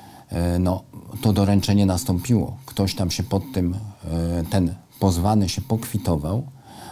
[0.59, 0.84] no,
[1.21, 2.57] to doręczenie nastąpiło.
[2.65, 6.43] Ktoś tam się pod tym, e, ten pozwany się pokwitował,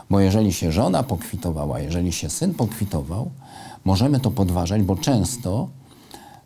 [0.09, 3.31] bo jeżeli się żona pokwitowała, jeżeli się syn pokwitował,
[3.85, 5.67] możemy to podważać, bo często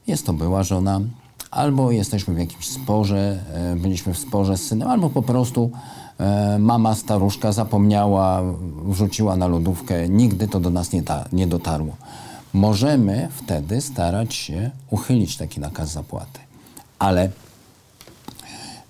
[0.08, 1.02] jest to była żona,
[1.52, 5.72] albo jesteśmy w jakimś sporze, e, byliśmy w sporze z synem, albo po prostu
[6.20, 8.42] e, mama staruszka zapomniała,
[8.86, 11.96] wrzuciła na lodówkę, nigdy to do nas nie, nie dotarło.
[12.54, 16.51] Możemy wtedy starać się uchylić taki nakaz zapłaty.
[17.02, 17.32] Ale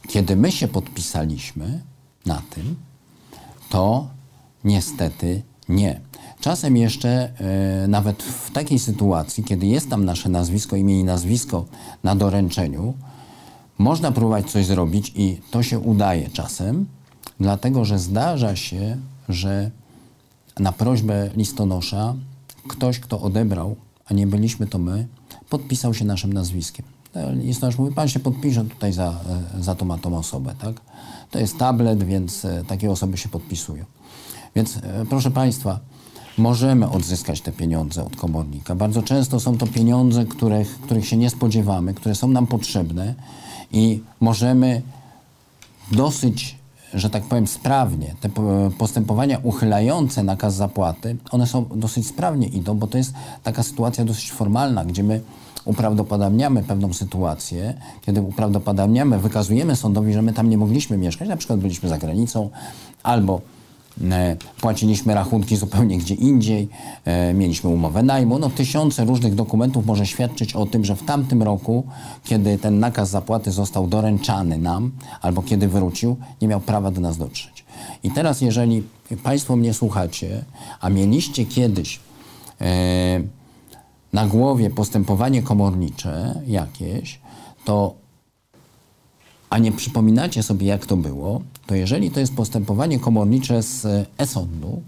[0.08, 1.82] kiedy my się podpisaliśmy
[2.26, 2.76] na tym,
[3.70, 4.08] to
[4.64, 6.02] niestety nie.
[6.42, 7.10] Czasem jeszcze
[7.84, 11.66] e, nawet w takiej sytuacji, kiedy jest tam nasze nazwisko, imię i nazwisko
[12.04, 12.94] na doręczeniu,
[13.78, 16.86] można próbować coś zrobić i to się udaje czasem,
[17.40, 18.98] dlatego że zdarza się,
[19.30, 19.72] że
[20.60, 22.16] na prośbę listonosza
[22.68, 25.08] ktoś, kto odebrał, a nie byliśmy to my,
[25.50, 26.86] podpisał się naszym nazwiskiem.
[27.34, 29.20] Listonosz mówi, pan się podpisze tutaj za,
[29.58, 30.82] e, za tą tą osobę, tak?
[31.32, 33.86] To jest tablet, więc e, takie osoby się podpisują.
[34.56, 35.80] Więc e, proszę Państwa,
[36.38, 38.76] możemy odzyskać te pieniądze od komornika.
[38.76, 43.16] Bardzo często są to pieniądze, których, których się nie spodziewamy, które są nam potrzebne
[43.72, 44.82] i możemy
[45.92, 46.61] dosyć,
[46.94, 48.16] że tak powiem, sprawnie.
[48.22, 53.14] Te po- postępowania uchylające nakaz zapłaty, one są dosyć sprawnie idą, bo to jest
[53.44, 55.22] taka sytuacja dosyć formalna, gdzie my
[55.66, 61.60] uprawdopodobniamy pewną sytuację, kiedy uprawdopodobniamy, wykazujemy sądowi, że my tam nie mogliśmy mieszkać, na przykład
[61.60, 62.50] byliśmy za granicą,
[63.04, 63.42] albo
[64.62, 66.70] płaciliśmy rachunki zupełnie gdzie indziej,
[67.06, 68.40] e, mieliśmy umowę najmu.
[68.40, 71.84] No, tysiące różnych dokumentów może świadczyć o tym, że w tamtym roku,
[72.24, 77.18] kiedy ten nakaz zapłaty został doręczany nam, albo kiedy wrócił, nie miał prawa do nas
[77.18, 77.66] dotrzeć.
[78.04, 78.84] I teraz, jeżeli
[79.24, 80.46] Państwo mnie słuchacie,
[80.82, 82.00] a mieliście kiedyś
[82.62, 83.22] e,
[84.14, 87.20] na głowie postępowanie komornicze jakieś,
[87.66, 87.94] to
[89.50, 94.06] a nie przypominacie sobie, jak to było, to jeżeli to jest postępowanie komornicze z e,
[94.18, 94.82] e-sądu,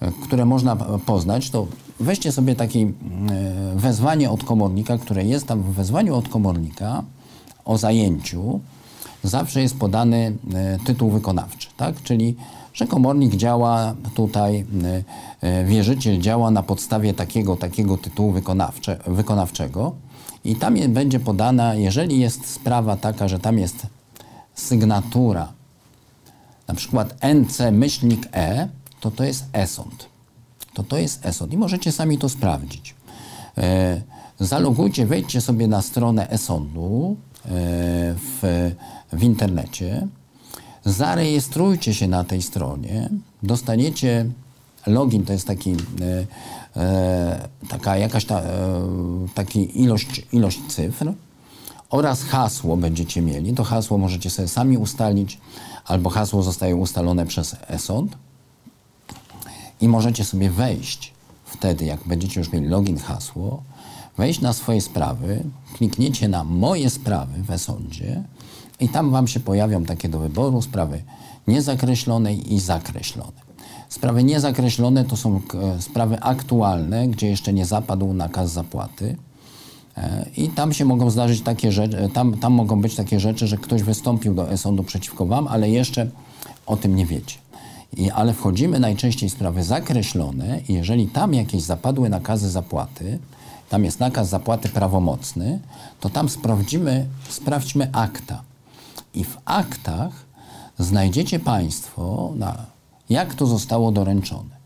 [0.00, 0.76] e, które można
[1.06, 1.66] poznać, to
[2.00, 2.90] weźcie sobie takie e,
[3.76, 7.02] wezwanie od komornika, które jest tam w wezwaniu od komornika
[7.64, 8.60] o zajęciu,
[9.22, 10.36] zawsze jest podany
[10.84, 12.02] tytuł wykonawczy, tak?
[12.02, 12.36] Czyli,
[12.74, 14.66] że komornik działa tutaj,
[15.64, 19.92] wierzyciel działa na podstawie takiego, takiego tytułu wykonawcze, wykonawczego
[20.44, 23.86] i tam będzie podana, jeżeli jest sprawa taka, że tam jest
[24.54, 25.52] sygnatura,
[26.68, 28.68] na przykład NC myślnik E,
[29.00, 30.08] to to jest e-sąd.
[30.74, 32.94] To to jest e-sąd i możecie sami to sprawdzić.
[33.58, 34.02] E,
[34.40, 37.48] zalogujcie, wejdźcie sobie na stronę e-sądu e,
[38.14, 38.70] w,
[39.12, 40.06] w internecie,
[40.84, 43.08] zarejestrujcie się na tej stronie,
[43.42, 44.26] dostaniecie
[44.86, 45.76] login, to jest taki,
[46.76, 48.42] e, taka jakaś ta,
[49.34, 51.12] taki ilość, ilość cyfr
[51.90, 53.52] oraz hasło będziecie mieli.
[53.54, 55.38] To hasło możecie sobie sami ustalić,
[55.88, 58.16] albo hasło zostaje ustalone przez e-sąd
[59.80, 61.12] i możecie sobie wejść
[61.44, 63.62] wtedy, jak będziecie już mieli login, hasło,
[64.16, 68.22] wejść na swoje sprawy, klikniecie na moje sprawy w e-sądzie
[68.80, 71.02] i tam wam się pojawią takie do wyboru sprawy
[71.46, 73.48] niezakreślone i zakreślone.
[73.88, 79.16] Sprawy niezakreślone to są e, sprawy aktualne, gdzie jeszcze nie zapadł nakaz zapłaty.
[80.36, 83.82] I tam się mogą zdarzyć takie rzeczy, tam, tam mogą być takie rzeczy, że ktoś
[83.82, 86.10] wystąpił do e-sądu przeciwko wam, ale jeszcze
[86.66, 87.38] o tym nie wiecie.
[87.96, 93.18] I, ale wchodzimy najczęściej w sprawy zakreślone i jeżeli tam jakieś zapadły nakazy zapłaty,
[93.68, 95.60] tam jest nakaz zapłaty prawomocny,
[96.00, 98.42] to tam sprawdzimy, sprawdźmy akta.
[99.14, 100.12] I w aktach
[100.78, 102.66] znajdziecie Państwo, na,
[103.10, 104.57] jak to zostało doręczone.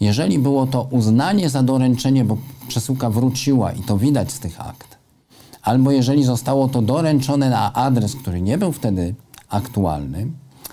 [0.00, 2.36] Jeżeli było to uznanie za doręczenie, bo
[2.68, 4.98] przesyłka wróciła i to widać z tych akt,
[5.62, 9.14] albo jeżeli zostało to doręczone na adres, który nie był wtedy
[9.48, 10.26] aktualny,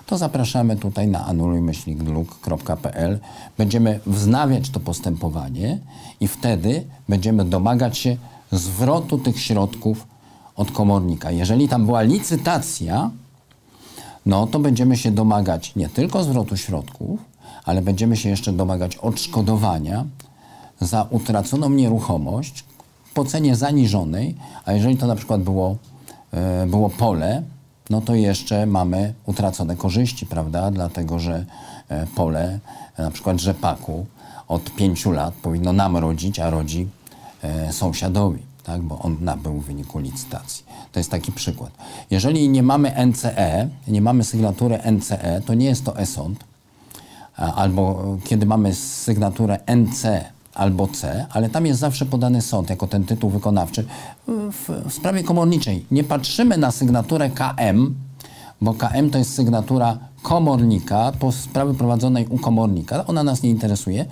[0.05, 3.19] to zapraszamy tutaj na anulujmyślnikdlug.pl.
[3.57, 5.79] Będziemy wznawiać to postępowanie
[6.19, 8.17] i wtedy będziemy domagać się
[8.51, 10.07] zwrotu tych środków
[10.55, 11.31] od komornika.
[11.31, 13.11] Jeżeli tam była licytacja,
[14.25, 17.19] no to będziemy się domagać nie tylko zwrotu środków,
[17.65, 20.05] ale będziemy się jeszcze domagać odszkodowania
[20.81, 22.63] za utraconą nieruchomość
[23.13, 24.35] po cenie zaniżonej,
[24.65, 25.77] a jeżeli to na przykład było,
[26.31, 27.43] e, było pole,
[27.89, 30.71] no to jeszcze mamy utracone korzyści, prawda?
[30.71, 31.45] Dlatego, że
[31.89, 32.59] e, pole,
[32.97, 34.05] na przykład rzepaku,
[34.47, 36.87] od pięciu lat powinno nam rodzić, a rodzi
[37.41, 38.81] e, sąsiadowi, tak?
[38.81, 40.65] bo on nabył w wyniku licytacji.
[40.91, 41.71] To jest taki przykład.
[42.11, 46.43] Jeżeli nie mamy NCE, nie mamy sygnatury NCE, to nie jest to e-sąd,
[47.35, 50.05] albo kiedy mamy sygnaturę NC
[50.53, 53.85] albo C, ale tam jest zawsze podany sąd jako ten tytuł wykonawczy
[54.27, 55.85] w, w sprawie komorniczej.
[55.91, 57.95] Nie patrzymy na sygnaturę KM,
[58.61, 63.05] bo KM to jest sygnatura komornika po sprawie prowadzonej u komornika.
[63.07, 64.05] Ona nas nie interesuje.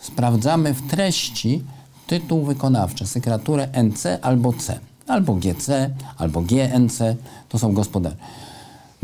[0.00, 1.64] Sprawdzamy w treści
[2.06, 7.16] tytuł wykonawczy, sygnaturę NC albo C, albo GC, albo GNC,
[7.48, 8.16] to są gospodarze.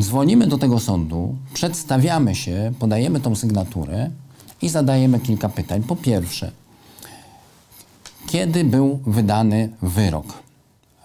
[0.00, 4.10] Dzwonimy do tego sądu, przedstawiamy się, podajemy tą sygnaturę
[4.62, 5.82] i zadajemy kilka pytań.
[5.82, 6.50] Po pierwsze,
[8.26, 10.26] kiedy był wydany wyrok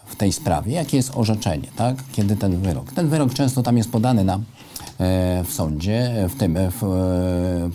[0.06, 0.74] w tej sprawie?
[0.74, 1.96] Jakie jest orzeczenie, tak?
[2.12, 2.94] Kiedy ten wyrok?
[2.94, 4.40] Ten wyrok często tam jest podany na, e,
[5.44, 6.72] w sądzie, w tym, e, e,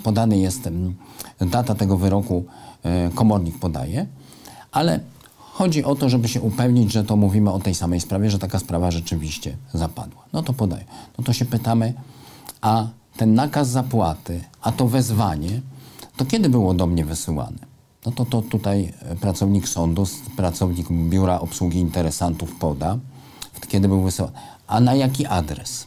[0.03, 0.95] podany jest em,
[1.41, 2.45] data tego wyroku,
[3.15, 4.07] komornik podaje,
[4.73, 5.01] ale
[5.61, 8.59] chodzi o to, żeby się upewnić, że to mówimy o tej samej sprawie, że taka
[8.59, 10.25] sprawa rzeczywiście zapadła.
[10.33, 10.85] No to podaję.
[11.19, 11.95] No to się pytamy,
[12.61, 12.87] a
[13.17, 15.61] ten nakaz zapłaty, a to wezwanie,
[16.17, 17.59] to kiedy było do mnie wysyłane?
[18.07, 20.07] No to, to tutaj e, pracownik sądu,
[20.37, 22.99] pracownik biura obsługi interesantów poda,
[23.69, 24.35] kiedy był wysyłany.
[24.67, 25.87] A na jaki adres?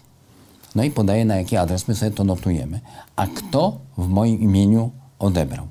[0.76, 2.80] No i podaje na jaki adres, my sobie to notujemy.
[3.16, 5.68] A kto w moim imieniu odebrał?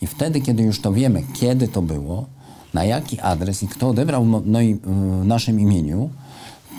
[0.00, 2.37] I wtedy, kiedy już to wiemy, kiedy to było,
[2.74, 6.10] na jaki adres i kto odebrał mo- no i w naszym imieniu,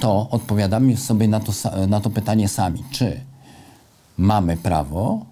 [0.02, 1.52] to odpowiadamy sobie na to,
[1.88, 2.84] na to pytanie sami.
[2.92, 3.22] Czy
[4.18, 5.26] mamy prawo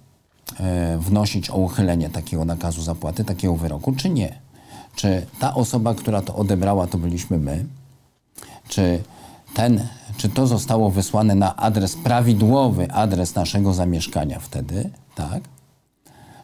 [0.60, 4.40] e, wnosić o uchylenie takiego nakazu zapłaty, takiego wyroku, czy nie?
[4.96, 7.66] Czy ta osoba, która to odebrała, to byliśmy my?
[8.68, 9.04] Czy,
[9.54, 9.88] ten,
[10.18, 15.44] czy to zostało wysłane na adres prawidłowy, adres naszego zamieszkania wtedy, tak?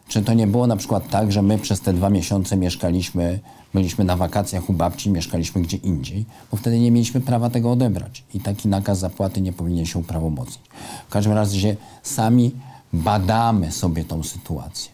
[0.08, 3.38] Czy to nie było na przykład tak, że my przez te dwa miesiące mieszkaliśmy,
[3.74, 8.24] byliśmy na wakacjach u babci, mieszkaliśmy gdzie indziej, bo wtedy nie mieliśmy prawa tego odebrać
[8.34, 10.60] i taki nakaz zapłaty nie powinien się uprawomocnić.
[11.08, 12.52] W każdym razie sami
[12.92, 14.90] badamy sobie tą sytuację.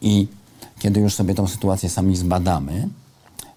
[0.00, 0.26] I
[0.78, 2.88] kiedy już sobie tą sytuację sami zbadamy,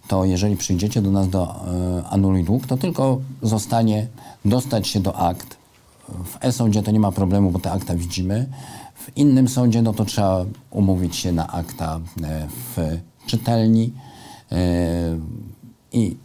[0.07, 4.07] to jeżeli przyjdziecie do nas do e, anuluj dług, to tylko zostanie
[4.45, 5.57] dostać się do akt.
[6.09, 8.49] W e-sądzie to nie ma problemu, bo te akta widzimy.
[8.95, 12.77] W innym sądzie no to trzeba umówić się na akta e, w
[13.25, 13.93] czytelni
[15.91, 16.15] i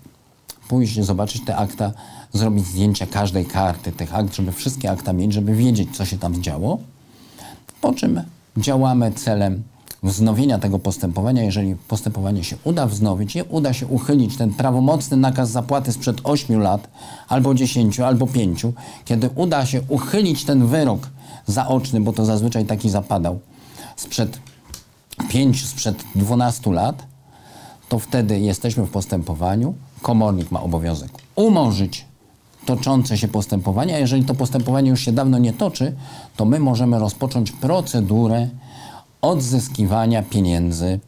[0.68, 1.92] pójść, zobaczyć te akta,
[2.32, 6.42] zrobić zdjęcia każdej karty tych akt, żeby wszystkie akta mieć, żeby wiedzieć, co się tam
[6.42, 6.78] działo.
[7.80, 8.22] Po czym
[8.56, 9.62] działamy celem
[10.02, 11.42] wznowienia tego postępowania.
[11.42, 16.60] Jeżeli postępowanie się uda wznowić, nie uda się uchylić ten prawomocny nakaz zapłaty sprzed 8
[16.60, 16.88] lat,
[17.28, 18.66] albo 10, albo 5,
[19.04, 21.08] kiedy uda się uchylić ten wyrok
[21.46, 23.38] zaoczny, bo to zazwyczaj taki zapadał,
[23.96, 24.38] sprzed
[25.28, 27.07] 5, sprzed 12 lat,
[27.88, 29.74] to wtedy jesteśmy w postępowaniu.
[30.02, 32.04] Komornik ma obowiązek umorzyć
[32.66, 35.94] toczące się postępowanie, a jeżeli to postępowanie już się dawno nie toczy,
[36.36, 38.48] to my możemy rozpocząć procedurę
[39.22, 41.00] odzyskiwania pieniędzy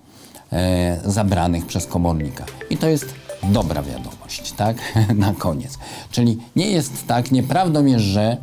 [0.53, 2.45] e, zabranych przez komornika.
[2.71, 4.77] I to jest dobra wiadomość, tak?
[5.17, 5.79] Na koniec.
[6.11, 8.37] Czyli nie jest tak, nieprawdą jest, że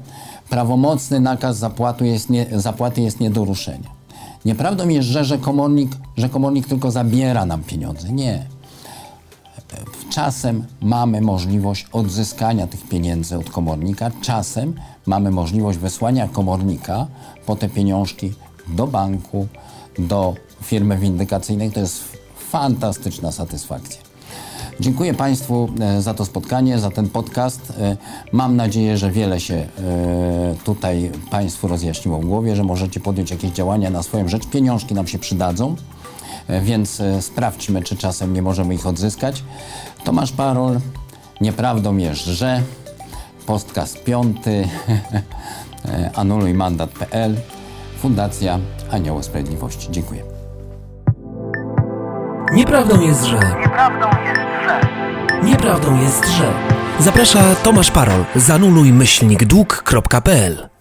[0.50, 3.97] prawomocny nakaz zapłatu jest nie, zapłaty jest nie do ruszenia.
[4.48, 8.12] Nieprawdą jest, że, że, komornik, że komornik tylko zabiera nam pieniądze.
[8.12, 8.46] Nie.
[10.10, 14.74] Czasem mamy możliwość odzyskania tych pieniędzy od komornika, czasem
[15.06, 17.08] mamy możliwość wysłania komornika
[17.46, 18.34] po te pieniążki
[18.68, 19.48] do banku,
[20.00, 21.72] do firmy windykacyjnej.
[21.72, 22.04] To jest
[22.50, 24.07] fantastyczna satysfakcja.
[24.80, 27.74] Dziękuję Państwu e, za to spotkanie, za ten podcast.
[27.80, 27.98] E,
[28.32, 29.68] Mam nadzieję, że wiele się e,
[30.64, 34.48] tutaj Państwu rozjaśniło w głowie, że możecie podjąć jakieś działania na swoją rzecz.
[34.48, 35.76] Pieniążki nam się przydadzą.
[36.62, 39.44] Więc sprawdźmy, czy czasem nie możemy ich odzyskać.
[40.04, 40.80] Tomasz Parol,
[41.42, 42.62] nieprawdą jest, że
[43.46, 44.68] podcast piąty,
[46.16, 47.36] anulujmandat.pl,
[48.00, 48.60] Fundacja
[48.92, 49.88] Anioły Sprawiedliwości.
[49.92, 50.24] Dziękuję.
[52.54, 53.36] Nieprawdą jest, że.
[53.36, 54.88] Nieprawdą jest, że.
[55.44, 56.54] Nieprawdą jest, że.
[57.00, 58.26] Zaprasza Tomasz Parol.
[58.36, 60.77] Zanuluj myślnik dług.pl